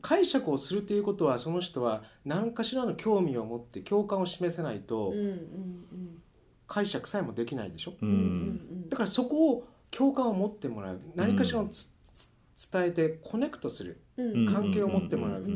[0.00, 5.14] 解釈をするということはその人は何かしらの興味を持って共感を示せないと
[6.66, 7.94] 解釈さえもできないでしょ。
[8.88, 11.00] だからそこを共感を持ってもらう。
[11.14, 11.88] 何かしらをつ
[12.56, 14.00] つ伝えてコネクトする。
[14.16, 15.42] 関係を持ってもらう。
[15.42, 15.46] っ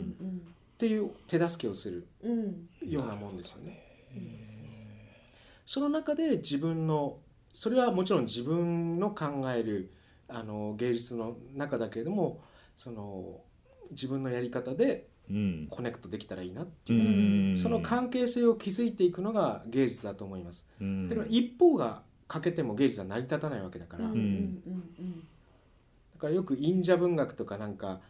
[0.79, 2.07] ていう手助けをする。
[2.83, 3.83] ようなもんですよね。
[5.67, 7.19] その中で自分の
[7.53, 9.93] それはもちろん自分の考える
[10.29, 12.41] あの芸術の中だけれども
[12.77, 13.41] その
[13.91, 15.67] 自分のやり方でうん。
[15.71, 17.59] コネクトできたらいいなってういう、ん。
[17.59, 20.67] その関係性を築いていくのが芸術だと思います。
[20.81, 21.09] うん。
[21.09, 24.63] だから一方が欠けても芸術は成り立たないわけだから、うん。
[26.15, 28.01] だからよく忍者文学とかなんか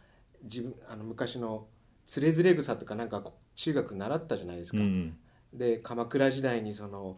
[0.43, 1.67] 自分あの昔の
[2.05, 3.23] つれづれ草とかなんか
[3.55, 4.77] 中学習ったじゃないですか。
[4.77, 5.17] うん。
[5.53, 7.17] で鎌倉時代にその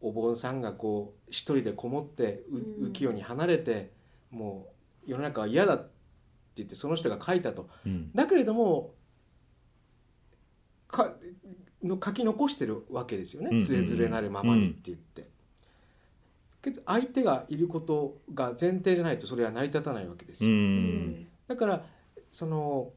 [0.00, 3.90] お坊さんがこう一人でこもって浮世に離れて
[4.30, 4.68] も
[5.06, 5.90] う世の中は嫌だって
[6.56, 7.68] 言ってその人が書いたと。
[7.86, 8.94] うんだけれども
[10.88, 11.14] か
[11.82, 15.28] の書き残してるわけですよね、つれづれなるままにって言って。
[16.60, 20.54] けど相手がいることが前提じゃないとそれは成り立たないわけですうよ。
[20.54, 21.84] んだから
[22.30, 22.90] その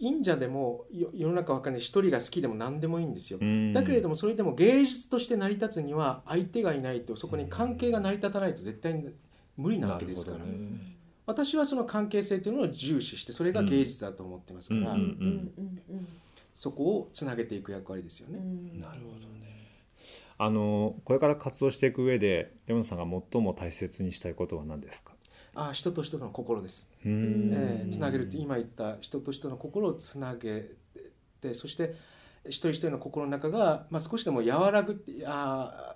[0.00, 1.80] 忍者でもよ世の中わかんない。
[1.82, 3.38] 一人が好きでも何でもいいんですよ。
[3.40, 3.72] うん。
[3.72, 9.10] だけれどもそれでも芸術として成り立つには相手がいないとそこに関係が成り立たないと絶対に
[9.56, 10.96] 無理なわけですから、なるほどね。
[11.26, 15.52] 私はその関係性というのを重視してそれが芸術だと思ってますから、うんうんうん
[15.90, 16.08] うん
[16.52, 18.38] そこをつなげていく役割ですよね。
[18.38, 18.80] うん。
[18.80, 19.50] なるほどね。
[20.36, 25.12] あのこれから活動していく上で山野さんが最も大切にしたいことは何ですか？
[25.54, 27.50] ああ人と人との心です、うん。
[27.52, 30.70] えーつなげるって今言った人と人の心をつなげ
[31.40, 31.94] てそして
[32.46, 35.94] 一人一人の心の中が、まあ、少しでも和らぐってあ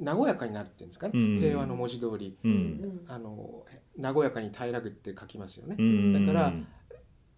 [0.00, 1.40] ー和やかになるっていうんですかね、うん。
[1.40, 2.36] 平和の文字通り。
[2.44, 3.00] うん。
[3.08, 3.64] あの
[4.00, 5.76] 和やかに平らぐって書きますよね。
[5.78, 6.26] うん。
[6.26, 6.52] だから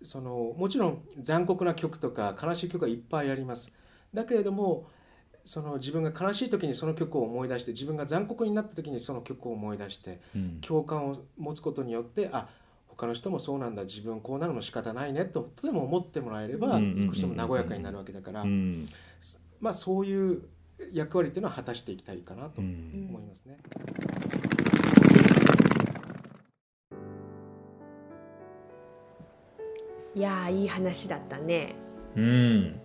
[0.02, 3.72] そのもちろん残酷な曲とか悲しい曲はいっぱいあります。
[4.14, 4.86] だけれども
[5.44, 10.58] その自分が悲しい時にその曲を思い出して自分が残酷になった時にその曲を思い出してうん。
[10.60, 12.48] 共感を持つことによってあ
[12.88, 18.42] 他の人もそうなんだ自分こうなるの仕方ないねととでも思ってもらえればうん少しでも和やかになるわけだから。
[18.42, 18.86] うん。
[19.60, 20.42] まあそういう
[20.92, 23.06] 役割っていうのは果たしていきたいかなとうん。
[23.10, 23.58] 思いますね。
[30.14, 31.74] いやーいい話だったね。
[32.16, 32.80] うん。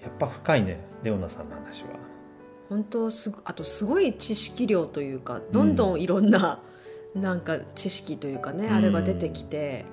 [0.00, 1.90] やっぱ深いねレオナさんの話は。
[2.68, 6.60] 本当すごあとすごい知識量というかどんどんいろんな、
[7.14, 9.86] なんか知識というかね、うんあれが出てきて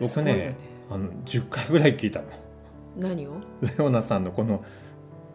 [0.00, 0.56] 僕ね
[0.90, 2.26] あの10回ぐらい聞いたの。
[2.96, 3.34] 何を？
[3.62, 4.64] レオナさんのこの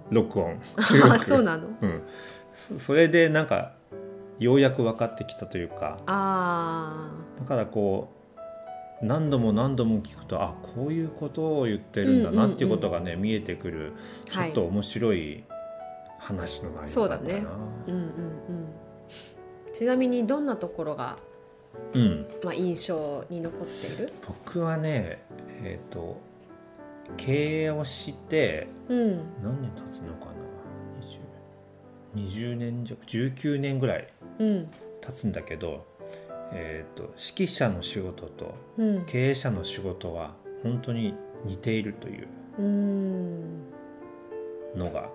[0.09, 0.59] 録音。
[1.09, 1.67] あそうなの？
[1.81, 2.01] うん、
[2.53, 3.73] そそれでなんか
[4.39, 5.97] ようやく分かってきたというか。
[6.07, 7.09] あ
[7.39, 8.16] だからこう
[9.01, 13.93] 何度も何度も聞くとあこういうことを言ってるんだなっていうことがね、見えてくる
[14.31, 15.43] ちょっと面白い
[16.19, 17.45] 話の内容だったな、そうだね。
[17.45, 17.57] あ
[17.87, 18.13] うんうんうん。
[19.73, 21.17] ちなみにどんなところが、
[21.93, 24.11] うん、まあ、印象に残っている？
[24.27, 25.21] 僕はね
[25.63, 26.19] えっ、と
[27.17, 29.17] 経営をしてうん。
[29.43, 30.31] 何年経つのかな
[32.15, 34.07] ？20, 20年弱19年ぐらい
[34.39, 34.67] うん。
[35.01, 35.85] 経つんだけど、
[36.53, 39.05] えー、と指揮者の仕事とうん。
[39.05, 40.33] 経営者の仕事は
[40.63, 41.13] 本当に
[41.45, 42.27] 似ているという
[42.59, 43.63] うん。
[44.75, 45.09] のが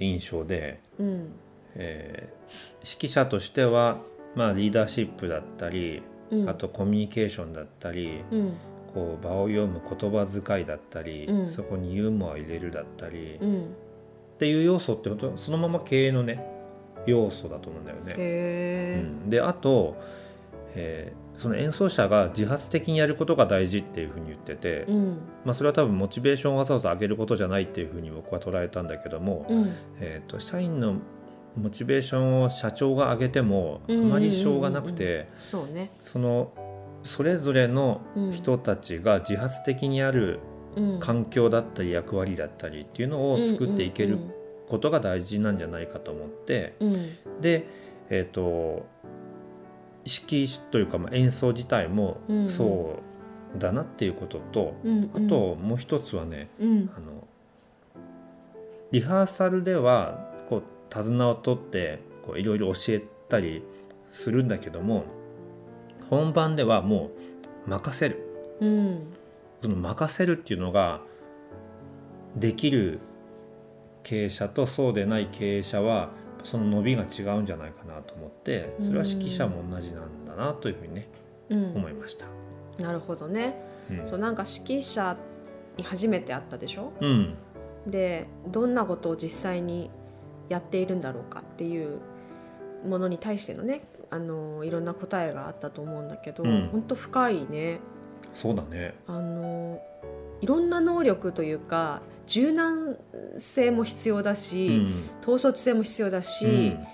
[0.00, 1.32] 印象で、うん。
[1.74, 2.34] えー
[2.80, 3.98] 指揮者としては、
[4.34, 6.48] まあ、リーダーシップだったりうん。
[6.48, 8.52] あとコミュニケーションだったりうん。
[8.92, 11.48] こう場を読む言葉遣いだったり、うん。
[11.48, 13.74] そこにユーモアを入れるだったり、っうん。
[14.38, 16.53] ていう要素ってそのまま経営のね
[17.06, 18.14] 要素だと思うんだよね。
[19.02, 19.30] うん。
[19.30, 19.96] であと、
[20.74, 25.18] えーその演奏者が自発的にやることが大事っていうふうに言ってて、うん。
[25.44, 29.72] まあ、それは多分モチベーションをわざわざ上げることじゃないっていうふうに僕は捉えたんだけども、うん。
[30.00, 30.96] えー、と社員の
[31.56, 35.28] モチベーションを社長が上げてもあまりしょうがなくて
[36.00, 36.52] その
[37.04, 40.40] それぞれのうん人たちが自発的にある
[40.76, 41.00] うん。
[41.00, 44.18] 環境だったり役割だったりっていうのを作っていける
[44.68, 46.94] ことが大事なんじゃないかと思ってうん。
[46.94, 47.66] うんで、
[48.10, 48.86] えー、と
[50.04, 52.50] 指揮というかまあ演奏自体もうん。
[52.50, 53.00] そ
[53.56, 55.10] うだなっていうこととうん。
[55.14, 56.90] あともう一つはねうん。
[56.96, 57.26] あの
[58.92, 63.64] リハーサルではこう手綱を取ってこういろいろ教えたり
[64.12, 65.04] するんだけども
[66.08, 67.10] 本番ではも
[67.66, 68.18] う任せる。
[68.60, 69.06] うん。
[69.62, 71.00] その任せるっていうのが
[72.36, 73.00] できる
[74.04, 76.10] 経営者とそうでない経営者は
[76.44, 81.08] その伸びが違うんじゃないかなと思ってそれは指揮者も同じなんだなというふうにね
[81.48, 81.76] うん。
[81.76, 82.26] 思いました。
[82.78, 83.54] なるほどね。
[83.90, 84.06] うん。
[84.06, 85.16] そうなんか指揮者
[85.76, 86.92] に初めて会ったでしょ？
[87.00, 87.34] うん。
[87.86, 89.90] でどんなことを実際に
[90.48, 91.98] やっているんだろうかっていう
[92.86, 96.68] ものに対してのねあのいろんな答えがあったと思うんだけど、うん。
[96.70, 97.80] 本当深いね。
[98.34, 98.94] そうだね。
[99.06, 99.80] あの
[100.40, 102.96] いろんな能力というか柔軟
[103.38, 105.10] 性も必要だうし、ん。
[105.22, 106.86] 統率性も必要だし、うん。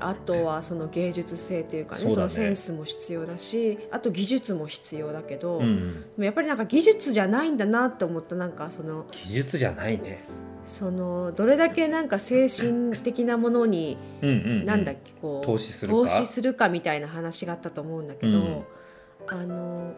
[0.00, 2.14] あとはその芸術性というかねね。
[2.14, 6.04] のセンスも必要だしあと技術も必要だけど、でうん。
[6.16, 10.22] もやっぱりなんか技術じゃないんだなって思ったなんかその技術じゃないね。
[10.64, 14.64] そのどれだけなんか精神的なものにうんうんうん。
[14.66, 18.64] なんだっけこう投資するかみたいな話があったと思うんだけど、うん。
[19.26, 19.92] あの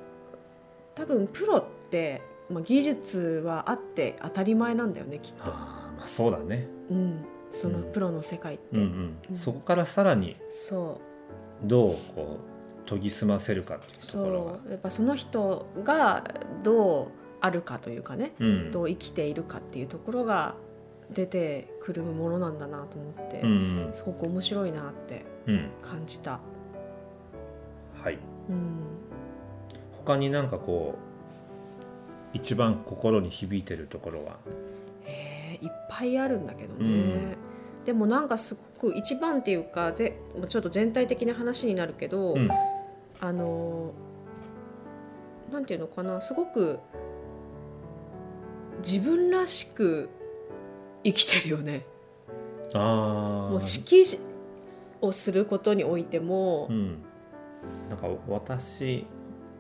[0.94, 6.66] 多分プロって、まあ、技術はあって当たり前なんだよねきっと、あーまあそうだね。
[6.90, 7.92] うん、そのうん。
[7.92, 9.16] プロの世界って、うんうん。
[9.30, 9.36] うん。
[9.36, 11.00] そこからさらにそ
[11.64, 11.68] う。
[11.68, 12.38] どうこ
[12.86, 14.70] う研ぎ澄ませるかっていうところがそう。
[14.72, 16.24] やっぱその人が
[16.62, 17.08] どう
[17.40, 18.70] あるかというかね、うん。
[18.70, 20.54] どう生きているかっていうところが
[21.12, 25.70] 出てくるものなんだなと思って、うんすごく面白いなってうんうん。
[25.82, 26.40] 感じた。
[28.02, 28.18] はい。
[28.48, 28.78] うん。
[30.04, 31.09] 他になんかこう
[32.32, 34.36] 一番心に響いてるところは。
[35.04, 37.36] へえいっぱいあるんだけどね、うん。
[37.84, 40.16] でもなんかすごく一番っていうかぜ
[40.48, 42.48] ちょっと全体的な話になるけど、うん。
[43.20, 43.92] あの
[45.52, 46.78] なんていうのかなすごく
[48.78, 50.08] 自分らしく
[51.04, 51.84] 生きてるよね。
[52.72, 54.18] ああもう指揮
[55.00, 56.98] をすることにおいても、うん。
[57.90, 59.04] なんか私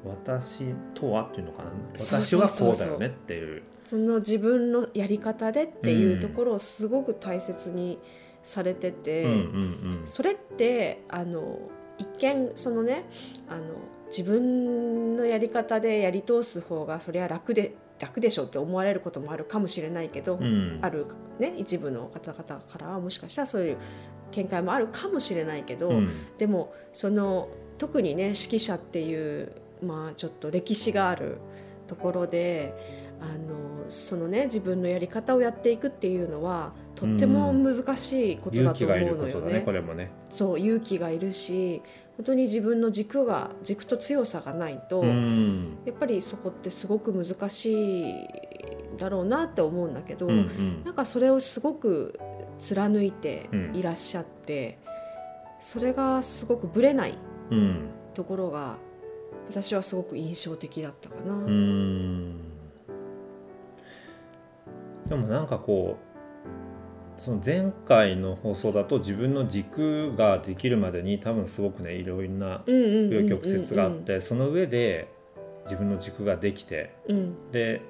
[0.04, 1.70] 私とはっていうのかな？
[1.98, 3.62] 私はこうだよねっていう。
[3.84, 7.98] その自分のやり方でっていうところをすごく大切に
[8.42, 11.58] されてて、うんうんそれってあの
[11.98, 13.04] 一見そのね
[13.48, 13.62] あの
[14.06, 20.44] 自分のやり方でやり通す方がそれは楽で楽でしょって思われることもあるかもしれないけど、うん。
[20.44, 21.06] うんある
[21.38, 23.76] ね一部の方々からはもしかしたらそういう
[24.30, 26.08] 見解もあるかもしれないけど、うん。
[26.38, 31.38] でもその特にね指揮者っていうまあちょっと歴史がある
[31.86, 32.74] ところで
[33.20, 39.52] あのそのね自分のやり方をやっていくっていうのはとっても難しいことだと思うのよね。
[39.54, 39.60] ね。
[39.60, 40.10] これもね。
[40.28, 41.82] そう勇気がいるし
[42.20, 45.78] 本当に自分の軸が軸と強さがないと、うん。
[45.86, 48.28] やっぱりそこってすごく難しい
[48.98, 50.84] だろうなって思うんだけど、うんうん。
[50.84, 52.20] なんかそれをすごく
[52.58, 54.78] 貫いていらっしゃって、
[55.60, 57.14] それがすごくぶれない
[57.50, 57.88] うん。
[58.12, 58.76] ところが
[59.50, 61.34] 私はすごく印象的だったかな。
[61.34, 62.36] うん。
[65.08, 75.12] でもなんかこうその前回の放送だと自分の軸ができるまでに多分すごくねいろいろな紆余曲折があってその上で
[75.64, 77.50] 自分の軸ができてうん。
[77.50, 77.82] で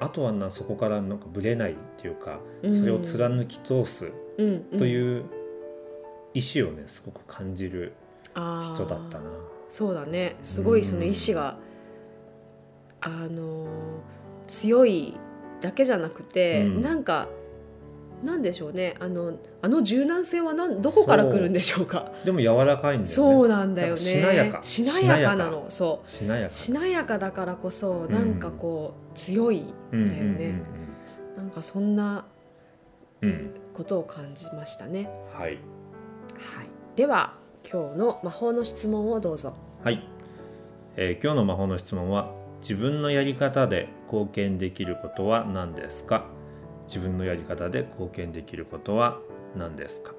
[0.00, 5.24] あとはなそこからなんかぶれないっていうかうんそれを貫き通すという
[6.34, 7.92] 意志をねすごく感じる
[8.34, 9.30] 人だったな。
[9.74, 10.36] そうだね。
[10.44, 11.58] すごいその意志が、
[13.00, 13.68] あのー
[14.46, 15.14] 強い
[15.60, 16.80] だけじゃなくて、うん。
[16.80, 17.28] なんか
[18.22, 18.94] なんでしょうね。
[19.00, 22.12] あのあの柔軟性はなんどこから来るんでしょうか。
[22.24, 23.06] でも柔らかいんだよね。
[23.06, 24.00] そうなんだよね。
[24.00, 24.62] しなやか。
[24.62, 25.66] しなやかなの。
[25.70, 26.08] そう。
[26.08, 26.50] しなやか。
[26.50, 30.62] しなやかだからこそなんかこう強いうんだよね、
[31.36, 32.26] なんかそんな
[33.22, 33.34] うんうん。
[33.34, 33.50] うん。
[33.74, 35.40] ことを感じましたね、うん。
[35.40, 35.50] はい。
[35.50, 35.58] はい、
[36.94, 37.34] では
[37.68, 39.54] 今日の魔法の質問をどうぞ
[39.84, 40.02] はい、
[40.96, 42.32] えー今日の魔法の質問は
[42.62, 46.24] 自分のやり方で貢献できることは何ですか？
[46.86, 49.18] 自分のやり方で貢献できることは
[49.54, 50.14] 何ですか、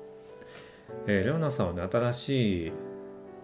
[1.07, 2.71] えーレオナさんはね新しい、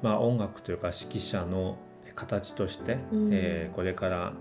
[0.03, 1.79] まあ、音楽というか指揮者の
[2.13, 3.29] 形として、うん。
[3.33, 4.33] えーこれから、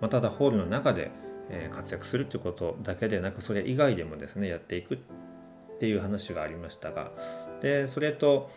[0.00, 1.12] まあ、ただホールの中で、
[1.50, 4.98] えー活躍するということだけでなくそれ以外でもですねやっていくっ
[5.78, 7.12] ていう話がありましたが
[7.62, 8.50] でそれと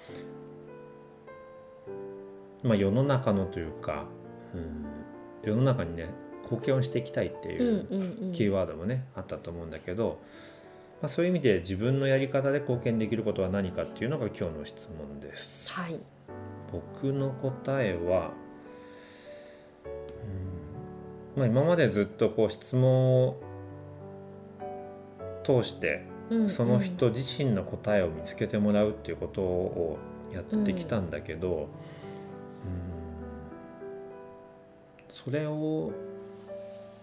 [2.63, 4.05] まあ、世の中のというか、
[4.53, 4.85] うん、
[5.43, 6.09] 世の中にね
[6.43, 10.19] 貢献をしていきたいっていううんキーワードもね、あったと思うんだけど、
[11.01, 15.71] まあ、そういう意味で自分のやり方で貢献できることは何かっていうのが今日の質問です。
[15.71, 15.95] はい。
[16.71, 18.31] 僕の答えは、
[21.35, 23.41] うんまあ、今までずっとこう質問を
[25.43, 26.49] 通してうん。
[26.49, 29.99] その人自身の答えを見つけてもらうっていうことを
[30.33, 31.67] やってきたんだけど、
[35.11, 35.91] それを、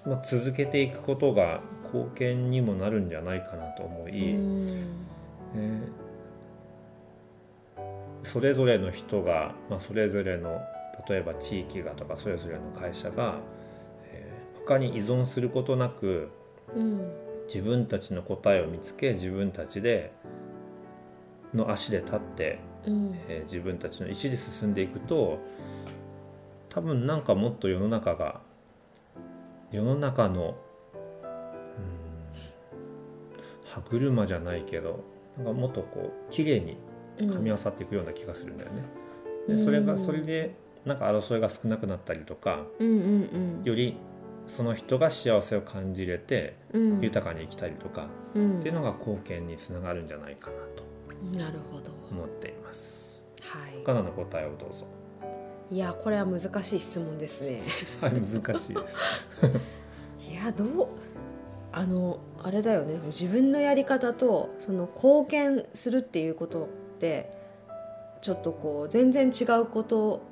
[0.06, 4.88] まあ、続けていくことが貢献にもなるんじゃないかなと思うい、んね
[8.24, 10.58] それぞれの人が、まあ、それぞれの
[11.08, 13.38] 例えば地域がとかそれぞれの会社が、
[14.12, 16.28] えー他に依存することなく
[16.76, 17.00] うん。
[17.46, 20.12] 自分たちの答えを見つけ自分たちで
[21.54, 23.18] の足で立って、うん。
[23.28, 25.38] えー自分たちの意思で進んでいくと
[26.78, 28.40] 多分なんかもっと世の中が
[29.72, 30.56] 世の中の
[31.24, 31.28] うん
[33.64, 35.02] 歯車じゃないけど
[35.36, 36.76] なんかもっとこう綺麗に
[37.18, 38.84] 噛み合わさっていくような気がするんだよね。
[39.48, 40.54] でそれうんがそれで
[40.84, 43.96] なんか争いが少なくなったりとかうんうんより
[44.46, 46.92] その人が幸せを感じれてうん。
[46.92, 48.06] うん豊かに生きたりとか
[48.36, 48.60] うん。
[48.60, 50.84] っていうのが貢献につながるんじゃないかなと
[51.36, 51.90] なるほど。
[52.08, 53.20] 思っています。
[53.40, 53.82] はい。
[53.84, 54.86] カナの答えをどうぞ。
[55.70, 57.62] いやこれは難しい質問ですね。
[58.00, 58.70] はい難しいです。
[60.30, 60.88] いやどう
[61.72, 62.98] あのあれだよね。
[63.06, 66.66] 自分のやり方とその貢献するっていうことっ
[66.98, 67.30] て
[68.22, 70.22] ちょっとこう全然違うこと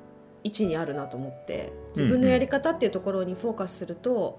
[0.42, 4.38] 位置にあるなと思って自分のやり方っていうところにフォーカスすると、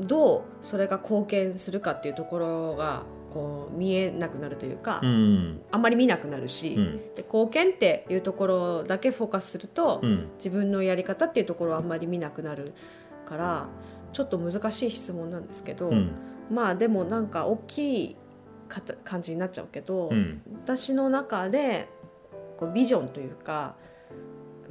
[0.00, 5.62] どうそれが貢献するかっていうところがこう見えなくなるというか、うん。
[5.70, 6.96] あんまり見なくなるし、うん。
[7.14, 10.28] で貢献っていうところだけフォーカスすると、うん。
[10.36, 12.74] 自分のやり方っていうところはあんまり見なくなる
[13.24, 13.68] から
[14.12, 16.10] ちょっと難しい質問なんですけど、うん。
[16.50, 18.16] まあでもなんか大きい
[18.68, 20.42] かた感じになっちゃうけど、うん。
[20.64, 21.88] 私の中で
[22.58, 23.76] こうビジョンというか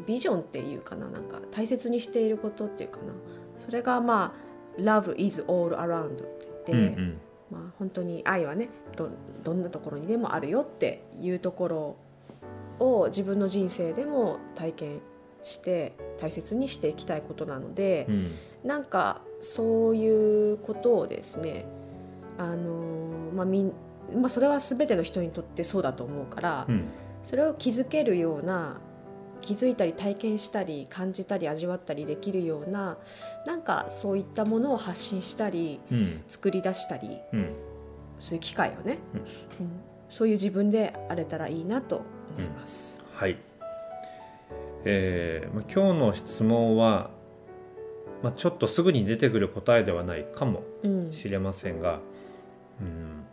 [0.05, 3.13] ビジョンっていうかななんか大切にしていることっていうかな。
[3.57, 7.17] それがまあ「Love is all around」って言って、うん
[7.51, 9.09] まあ、本当に愛はねど
[9.43, 11.97] どんなところにでもあるよっていうところ
[12.79, 14.99] を自分の人生でも体験
[15.43, 18.35] して大切にしていきたいことなのでう、ん。
[18.63, 21.65] なんかそういうことをですね
[22.37, 23.73] あの、まあみん
[24.15, 26.85] まあ、それは全ての人にとってそうだと思うから、うん。
[27.23, 28.81] それを気づけるような
[29.41, 32.97] 気づいたり体験したり感じたり味わったりできるような
[33.45, 36.23] なんかそういったものを発信したりうん。
[36.27, 37.55] 作り出したりうん。
[38.19, 39.19] そういう機会をね、うん。
[39.19, 39.25] うん。
[40.09, 42.03] そういう自分であれたらいいなと
[42.37, 43.03] 思います。
[43.13, 43.37] はい、
[44.85, 47.09] えーまあ、今日の質問は、
[48.21, 51.13] まあ、ちょっとすぐに出てくる答えではないかもうん。
[51.13, 51.99] しれませんが、
[52.79, 53.25] うん、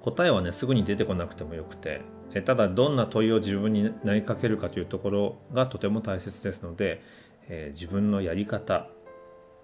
[0.00, 7.02] 答えはねすぐに出てこなくてもよくてえただどんな問いを自分に投げかけるかというところがとても大切ですので、
[7.48, 8.88] えー自分のやり方。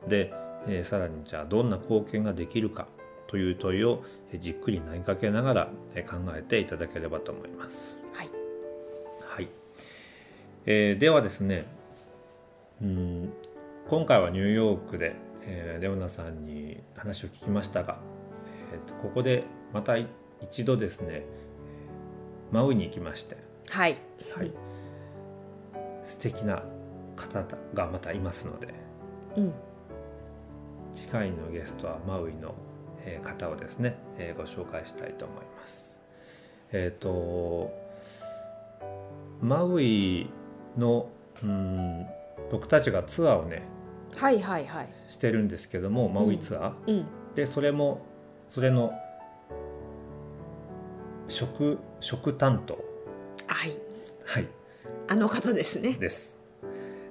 [0.09, 0.33] で、
[0.67, 2.87] えーさらにじゃあどんな貢献ができるか
[3.27, 8.07] という問いをえーじっくり投げかけながらえー考えていただければと思います。
[8.15, 8.29] はい。
[9.27, 9.49] はい、
[10.67, 11.67] えーではですね
[12.81, 13.33] うん
[13.89, 17.99] 今回はニューヨークで、えーレオナさんに話を聞きましたが、
[18.73, 19.97] えーとここでまた
[20.41, 21.52] 一度ですねえー
[22.53, 23.37] マウイに行きまして、
[23.69, 23.97] はい、
[24.37, 24.53] はい、
[26.05, 26.63] 素敵な
[27.17, 27.45] 方
[27.75, 28.75] がまたいますので。
[29.37, 29.53] うん。
[30.93, 32.55] 次回のゲストはマウイの
[33.05, 35.99] えー方をですね、えーご紹介したいと思います。
[36.71, 37.73] えっ、と
[39.41, 40.31] マウイ
[40.77, 41.09] の
[41.43, 42.07] うん
[42.51, 43.63] 僕たちがツアーをね
[44.15, 44.89] はいはいはい。
[45.09, 46.93] してるんですけども、マウイツアー。
[46.93, 47.07] うん。
[47.35, 48.03] でそれも
[48.49, 48.93] それの
[51.29, 52.75] 食食担当。
[53.47, 53.73] はい。
[54.25, 54.49] はい。
[55.09, 55.95] あの方ですね。
[55.95, 56.37] です、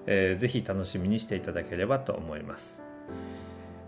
[0.05, 2.81] えーぜひ楽しみにしていただければと思います、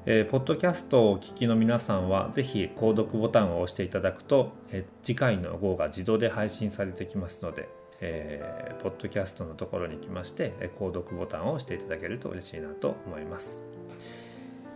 [0.06, 7.68] えーポッドキャストをお聞きの皆さんはぜひ購読ボタンを押していただくと、えー次回の号が自動で配信されてきますので、
[8.00, 13.62] えーポッドキャストのところに来まして、えー購読ボタンを押していただけると嬉しいなと思います、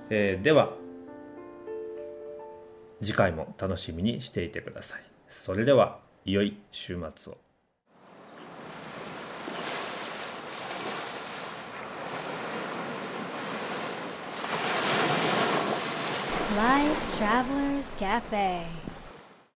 [0.09, 0.73] えーでは
[2.99, 5.03] 次回も楽しみにしていてください。
[5.27, 5.99] それでは
[6.29, 7.37] 良い週末を
[16.57, 18.86] Life Travelers Cafe